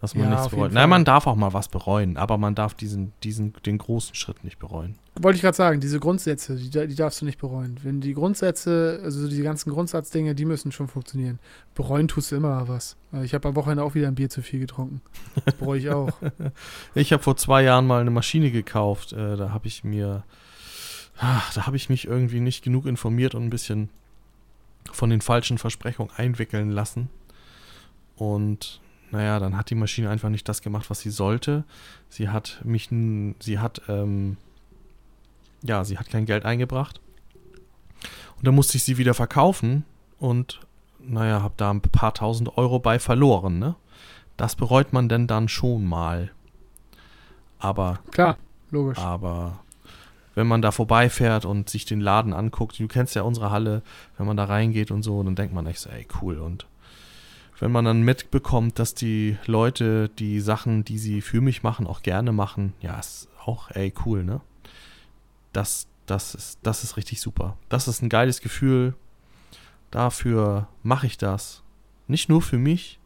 Dass 0.02 0.16
man 0.16 0.26
Ja, 0.26 0.30
nichts 0.30 0.48
bereut. 0.50 0.72
Nein, 0.72 0.90
man 0.90 1.04
darf 1.04 1.28
auch 1.28 1.36
mal 1.36 1.52
was 1.52 1.68
bereuen, 1.68 2.16
aber 2.16 2.38
man 2.38 2.56
darf 2.56 2.74
diesen, 2.74 3.12
diesen, 3.22 3.54
den 3.66 3.78
großen 3.78 4.16
Schritt 4.16 4.46
nicht 4.46 4.58
bereuen. 4.58 4.96
Wollte 5.20 5.36
ich 5.36 5.42
gerade 5.42 5.58
sagen, 5.58 5.82
diese 5.82 6.00
Grundsätze, 6.00 6.56
die, 6.56 6.70
die 6.70 6.96
darfst 6.96 7.20
du 7.20 7.26
nicht 7.26 7.38
bereuen. 7.38 7.78
Wenn 7.84 8.00
die 8.00 8.14
Grundsätze, 8.14 9.02
also 9.04 9.28
die 9.28 9.42
ganzen 9.42 9.72
Grundsatzdinge, 9.72 10.36
die 10.36 10.46
müssen 10.46 10.72
schon 10.72 10.88
funktionieren. 10.88 11.40
Bereuen 11.76 12.08
tust 12.08 12.32
du 12.32 12.38
immer 12.38 12.70
was. 12.70 12.96
Also 13.12 13.26
Ich 13.26 13.34
habe 13.34 13.50
am 13.50 13.56
Wochenende 13.56 13.84
auch 13.84 13.94
wieder 13.94 14.08
ein 14.08 14.16
Bier 14.16 14.30
zu 14.30 14.42
viel 14.42 14.62
getrunken. 14.62 15.02
Das 15.44 15.56
bereue 15.56 15.80
ich 15.80 15.90
auch. 15.90 16.12
Ich 16.96 17.12
habe 17.12 17.22
vor 17.22 17.36
zwei 17.36 17.64
Jahren 17.64 17.86
mal 17.86 18.00
eine 18.00 18.12
Maschine 18.12 18.52
gekauft. 18.52 19.12
Äh, 19.12 19.36
da 19.36 19.52
habe 19.52 19.68
ich 19.68 19.84
mir, 19.84 20.24
ach, 21.18 21.54
da 21.54 21.66
habe 21.68 21.76
ich 21.76 21.90
mich 21.90 22.08
irgendwie 22.08 22.40
nicht 22.40 22.64
genug 22.64 22.86
informiert 22.86 23.36
und 23.36 23.44
ein 23.44 23.50
bisschen 23.50 23.90
von 24.92 25.10
den 25.10 25.22
falschen 25.22 25.58
Versprechungen 25.58 26.12
einwickeln 26.16 26.70
lassen. 26.72 27.10
Und 28.16 28.80
naja, 29.12 29.40
dann 29.40 29.58
hat 29.58 29.70
die 29.70 29.76
Maschine 29.76 30.10
einfach 30.10 30.30
nicht 30.30 30.48
das 30.48 30.62
gemacht, 30.62 30.90
was 30.90 31.00
sie 31.02 31.10
sollte. 31.10 31.64
Sie 32.10 32.30
hat 32.30 32.62
mich, 32.64 32.90
sie 33.40 33.60
hat, 33.60 33.82
ähm, 33.88 34.38
ja, 35.64 35.84
sie 35.84 35.98
hat 35.98 36.10
kein 36.10 36.26
Geld 36.26 36.46
eingebracht. 36.46 37.02
Und 38.38 38.48
dann 38.48 38.56
musste 38.56 38.78
ich 38.78 38.84
sie 38.84 38.98
wieder 38.98 39.14
verkaufen 39.14 39.84
und 40.20 40.60
naja, 41.00 41.42
habe 41.42 41.54
da 41.58 41.72
ein 41.72 41.82
paar 41.82 42.14
tausend 42.14 42.58
Euro 42.58 42.80
bei 42.80 43.00
verloren, 43.00 43.60
ne? 43.60 43.76
Das 44.38 44.56
bereut 44.56 44.94
man 44.94 45.10
denn 45.10 45.28
dann 45.28 45.50
schon 45.50 45.86
mal. 45.86 46.32
Aber, 47.58 48.00
Klar, 48.12 48.38
logisch. 48.72 48.98
aber 48.98 49.60
wenn 50.36 50.48
man 50.48 50.62
da 50.62 50.72
vorbeifährt 50.72 51.44
und 51.44 51.70
sich 51.70 51.84
den 51.84 52.00
Laden 52.00 52.34
anguckt, 52.34 52.80
du 52.80 52.88
kennst 52.88 53.16
ja 53.16 53.24
unsere 53.24 53.52
Halle, 53.52 53.82
wenn 54.18 54.26
man 54.28 54.38
da 54.38 54.46
reingeht 54.46 54.92
und 54.92 55.04
so, 55.04 55.22
dann 55.24 55.36
denkt 55.36 55.54
man 55.54 55.68
echt 55.68 55.80
so, 55.80 55.90
ey, 55.90 56.08
cool. 56.22 56.38
Und 56.38 56.68
wenn 57.60 57.72
man 57.72 57.86
dann 57.86 58.02
mitbekommt, 58.02 58.80
dass 58.80 58.94
die 58.96 59.38
Leute 59.46 60.10
die 60.10 60.40
Sachen, 60.40 60.86
die 60.86 60.98
sie 60.98 61.22
für 61.22 61.42
mich 61.42 61.64
machen, 61.64 61.88
auch 61.88 62.02
gerne 62.02 62.32
machen, 62.32 62.74
ja, 62.82 62.98
ist 62.98 63.28
auch, 63.44 63.70
ey, 63.72 63.94
cool, 64.06 64.24
ne? 64.24 64.42
Das, 65.52 65.88
das 66.06 66.36
ist, 66.36 66.60
das 66.64 66.84
ist 66.84 66.96
richtig 66.98 67.22
super. 67.22 67.58
Das 67.68 67.88
ist 67.88 68.02
ein 68.02 68.10
geiles 68.10 68.42
Gefühl. 68.42 68.96
Dafür 69.92 70.68
mache 70.84 71.08
ich 71.08 71.18
das. 71.18 71.64
Nicht 72.08 72.30
nur 72.30 72.42
für 72.42 72.58
mich, 72.58 73.00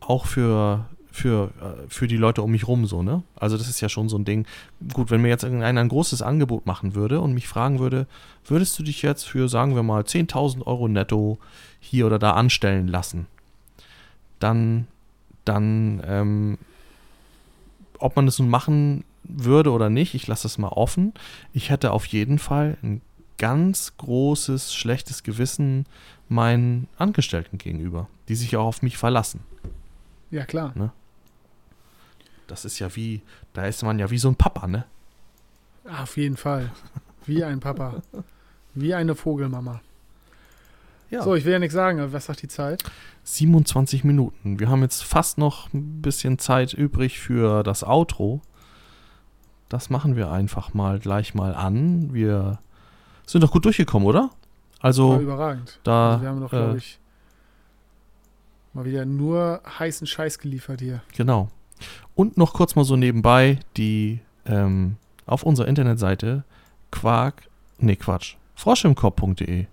auch 0.00 0.26
für, 0.26 0.88
für, 1.12 1.50
äh, 1.60 1.88
für 1.88 2.08
die 2.08 2.16
Leute 2.16 2.42
um 2.42 2.50
mich 2.50 2.66
rum 2.66 2.86
so, 2.86 3.02
ne? 3.02 3.22
Also 3.36 3.56
das 3.58 3.68
ist 3.68 3.80
ja 3.80 3.88
schon 3.88 4.08
so 4.08 4.16
ein 4.16 4.24
Ding. 4.24 4.46
Gut, 4.92 5.10
wenn 5.10 5.22
mir 5.22 5.28
jetzt 5.28 5.44
irgendeiner 5.44 5.80
ein 5.80 5.88
großes 5.88 6.22
Angebot 6.22 6.66
machen 6.66 6.94
würde 6.94 7.20
und 7.20 7.34
mich 7.34 7.46
fragen 7.46 7.78
würde, 7.78 8.06
würdest 8.46 8.78
du 8.78 8.82
dich 8.82 9.02
jetzt 9.02 9.24
für, 9.24 9.48
sagen 9.48 9.76
wir 9.76 9.82
mal, 9.82 10.02
10.000 10.02 10.66
Euro 10.66 10.88
netto 10.88 11.38
hier 11.80 12.06
oder 12.06 12.18
da 12.18 12.32
anstellen 12.32 12.88
lassen? 12.88 13.26
Dann, 14.40 14.88
dann, 15.44 16.02
ähm, 16.06 16.58
ob 17.98 18.16
man 18.16 18.26
das 18.26 18.38
nun 18.38 18.48
machen 18.48 19.04
würde 19.22 19.70
oder 19.70 19.90
nicht, 19.90 20.14
ich 20.14 20.26
lasse 20.26 20.44
das 20.44 20.58
mal 20.58 20.68
offen. 20.68 21.12
Ich 21.52 21.70
hätte 21.70 21.92
auf 21.92 22.06
jeden 22.06 22.38
Fall 22.38 22.78
ein 22.82 23.02
ganz 23.38 23.96
großes, 23.98 24.74
schlechtes 24.74 25.22
Gewissen 25.22 25.86
meinen 26.28 26.88
Angestellten 26.96 27.58
gegenüber, 27.58 28.08
die 28.28 28.34
sich 28.34 28.56
auch 28.56 28.64
auf 28.64 28.82
mich 28.82 28.96
verlassen. 28.96 29.40
Ja, 30.30 30.46
klar. 30.46 30.72
Das 32.52 32.66
ist 32.66 32.78
ja 32.80 32.94
wie, 32.96 33.22
da 33.54 33.64
ist 33.64 33.82
man 33.82 33.98
ja 33.98 34.10
wie 34.10 34.18
so 34.18 34.28
ein 34.28 34.36
Papa, 34.36 34.66
ne? 34.66 34.84
Auf 35.88 36.18
jeden 36.18 36.36
Fall. 36.36 36.70
Wie 37.24 37.42
ein 37.42 37.60
Papa. 37.60 38.02
Wie 38.74 38.92
eine 38.92 39.14
Vogelmama. 39.14 39.80
Ja. 41.08 41.22
So, 41.22 41.34
ich 41.34 41.46
will 41.46 41.52
ja 41.54 41.58
nichts 41.58 41.72
sagen, 41.72 41.98
aber 41.98 42.12
was 42.12 42.26
sagt 42.26 42.42
die 42.42 42.48
Zeit? 42.48 42.84
27 43.24 44.04
Minuten. 44.04 44.60
Wir 44.60 44.68
haben 44.68 44.82
jetzt 44.82 45.02
fast 45.02 45.38
noch 45.38 45.72
ein 45.72 46.02
bisschen 46.02 46.38
Zeit 46.38 46.74
übrig 46.74 47.20
für 47.20 47.62
das 47.62 47.84
Outro. 47.84 48.42
Das 49.70 49.88
machen 49.88 50.14
wir 50.14 50.30
einfach 50.30 50.74
mal 50.74 50.98
gleich 50.98 51.32
mal 51.32 51.54
an. 51.54 52.12
Wir 52.12 52.58
sind 53.24 53.42
doch 53.42 53.50
gut 53.50 53.64
durchgekommen, 53.64 54.06
oder? 54.06 54.28
Also, 54.78 55.18
überragend. 55.18 55.80
da, 55.84 56.10
Also 56.10 56.22
wir 56.22 56.28
haben 56.28 56.40
doch, 56.42 56.52
äh, 56.52 56.56
glaube 56.56 56.76
ich, 56.76 56.98
mal 58.74 58.84
wieder 58.84 59.06
nur 59.06 59.62
heißen 59.78 60.06
Scheiß 60.06 60.38
geliefert 60.38 60.82
hier. 60.82 61.02
genau. 61.14 61.48
Und 62.14 62.36
noch 62.36 62.52
kurz 62.54 62.74
mal 62.74 62.84
so 62.84 62.96
nebenbei, 62.96 63.58
die 63.76 64.20
ähm, 64.46 64.96
auf 65.26 65.42
unserer 65.42 65.68
Internetseite 65.68 66.44
Quark, 66.90 67.48
nee 67.78 67.96
Quatsch, 67.96 68.36
froschimkopf.de. 68.54 69.66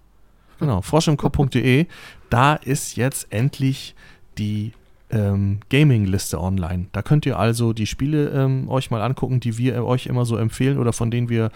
Genau, 0.59 0.81
froschimkopf.de. 0.83 1.85
Da 2.29 2.55
ist 2.55 2.95
jetzt 2.95 3.31
endlich 3.31 3.95
die 4.37 4.73
ähm, 5.11 5.59
Gaming-Liste 5.69 6.39
online. 6.39 6.87
Da 6.91 7.01
könnt 7.01 7.25
ihr 7.25 7.37
also 7.37 7.73
die 7.73 7.87
Spiele 7.87 8.29
ähm, 8.29 8.69
euch 8.69 8.91
mal 8.91 9.01
angucken, 9.01 9.39
die 9.39 9.57
wir 9.57 9.83
euch 9.85 10.05
immer 10.05 10.25
so 10.25 10.37
empfehlen 10.37 10.77
oder 10.77 10.93
von 10.93 11.11
denen 11.11 11.29
wir 11.29 11.51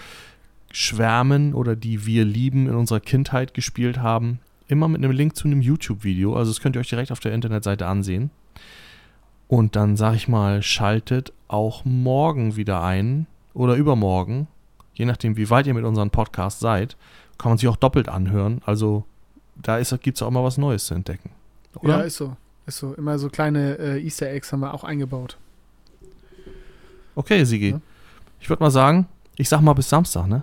schwärmen 0.72 1.54
oder 1.54 1.76
die 1.76 2.06
wir 2.06 2.26
lieben 2.26 2.68
in 2.68 2.76
unserer 2.76 3.00
Kindheit 3.00 3.54
gespielt 3.54 4.00
haben. 4.00 4.40
Immer 4.68 4.88
mit 4.88 5.04
einem 5.04 5.12
Link 5.12 5.36
zu 5.36 5.48
einem 5.48 5.62
YouTube-Video. 5.62 6.36
Also 6.36 6.52
das 6.52 6.62
könnt 6.62 6.76
ihr 6.76 6.80
euch 6.80 6.90
direkt 6.90 7.12
auf 7.12 7.20
der 7.20 7.34
Internetseite 7.34 7.86
ansehen. 7.86 8.32
Und 9.54 9.76
dann 9.76 9.98
sag 9.98 10.16
ich 10.16 10.28
mal, 10.28 10.64
schaltet 10.64 11.32
auch 11.48 11.86
morgen 11.86 12.56
wieder 12.56 12.82
ein 12.82 13.28
oder 13.54 13.76
übermorgen, 13.76 14.48
je 14.96 15.06
nachdem, 15.06 15.38
wie 15.38 15.48
weit 15.52 15.68
ihr 15.68 15.76
mit 15.76 15.86
unserem 15.86 16.10
Podcast 16.10 16.60
seid, 16.60 16.98
kann 17.38 17.52
man 17.52 17.60
sich 17.60 17.68
auch 17.68 17.76
doppelt 17.76 18.10
anhören. 18.10 18.64
Also 18.66 19.06
da 19.56 19.80
gibt 19.80 20.18
es 20.18 20.24
auch 20.24 20.32
mal 20.32 20.44
was 20.44 20.58
Neues 20.58 20.88
zu 20.88 20.96
entdecken. 20.96 21.30
Oder? 21.76 22.00
Ja, 22.00 22.02
ist 22.02 22.16
so. 22.16 22.36
Ist 22.66 22.80
so. 22.80 22.96
Immer 22.96 23.20
so 23.20 23.30
kleine 23.30 23.78
äh, 23.78 24.04
Easter 24.04 24.28
Eggs 24.32 24.52
haben 24.52 24.62
wir 24.62 24.74
auch 24.74 24.84
eingebaut. 24.84 25.38
okay, 27.14 27.44
Sigi. 27.44 27.70
Ja. 27.74 27.82
Ich 28.40 28.50
würde 28.50 28.64
mal 28.64 28.72
sagen, 28.72 29.08
ich 29.36 29.50
sag 29.50 29.62
mal 29.62 29.74
bis 29.74 29.88
Samstag, 29.88 30.26
ne? 30.26 30.42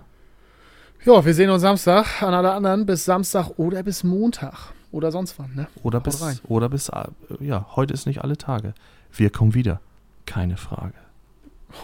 Ja, 1.05 1.25
wir 1.25 1.35
sehen 1.35 1.51
uns 1.51 1.63
Samstag. 1.63 2.23
An 2.23 2.33
alle 2.33 2.53
anderen 2.53 2.87
bis 2.87 3.07
Samstag 3.07 3.51
oder 3.57 3.83
bis 3.83 4.05
Montag. 4.05 4.73
Oder 4.93 5.11
sonst 5.11 5.37
wann, 5.37 5.53
ne? 5.57 5.67
Oder 5.83 5.99
Haut 5.99 6.05
bis, 6.05 6.23
rein. 6.23 6.39
oder 6.47 6.69
bis, 6.69 6.91
äh, 6.91 7.07
ja, 7.41 7.67
heute 7.75 7.93
ist 7.93 8.07
nicht 8.07 8.23
alle 8.23 8.37
Tage. 8.37 8.73
Wir 9.13 9.31
kommen 9.31 9.55
wieder. 9.55 9.81
Keine 10.27 10.57
Frage. 10.57 10.95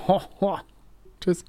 Ho, 0.06 0.22
ho. 0.40 0.58
Tschüss. 1.20 1.44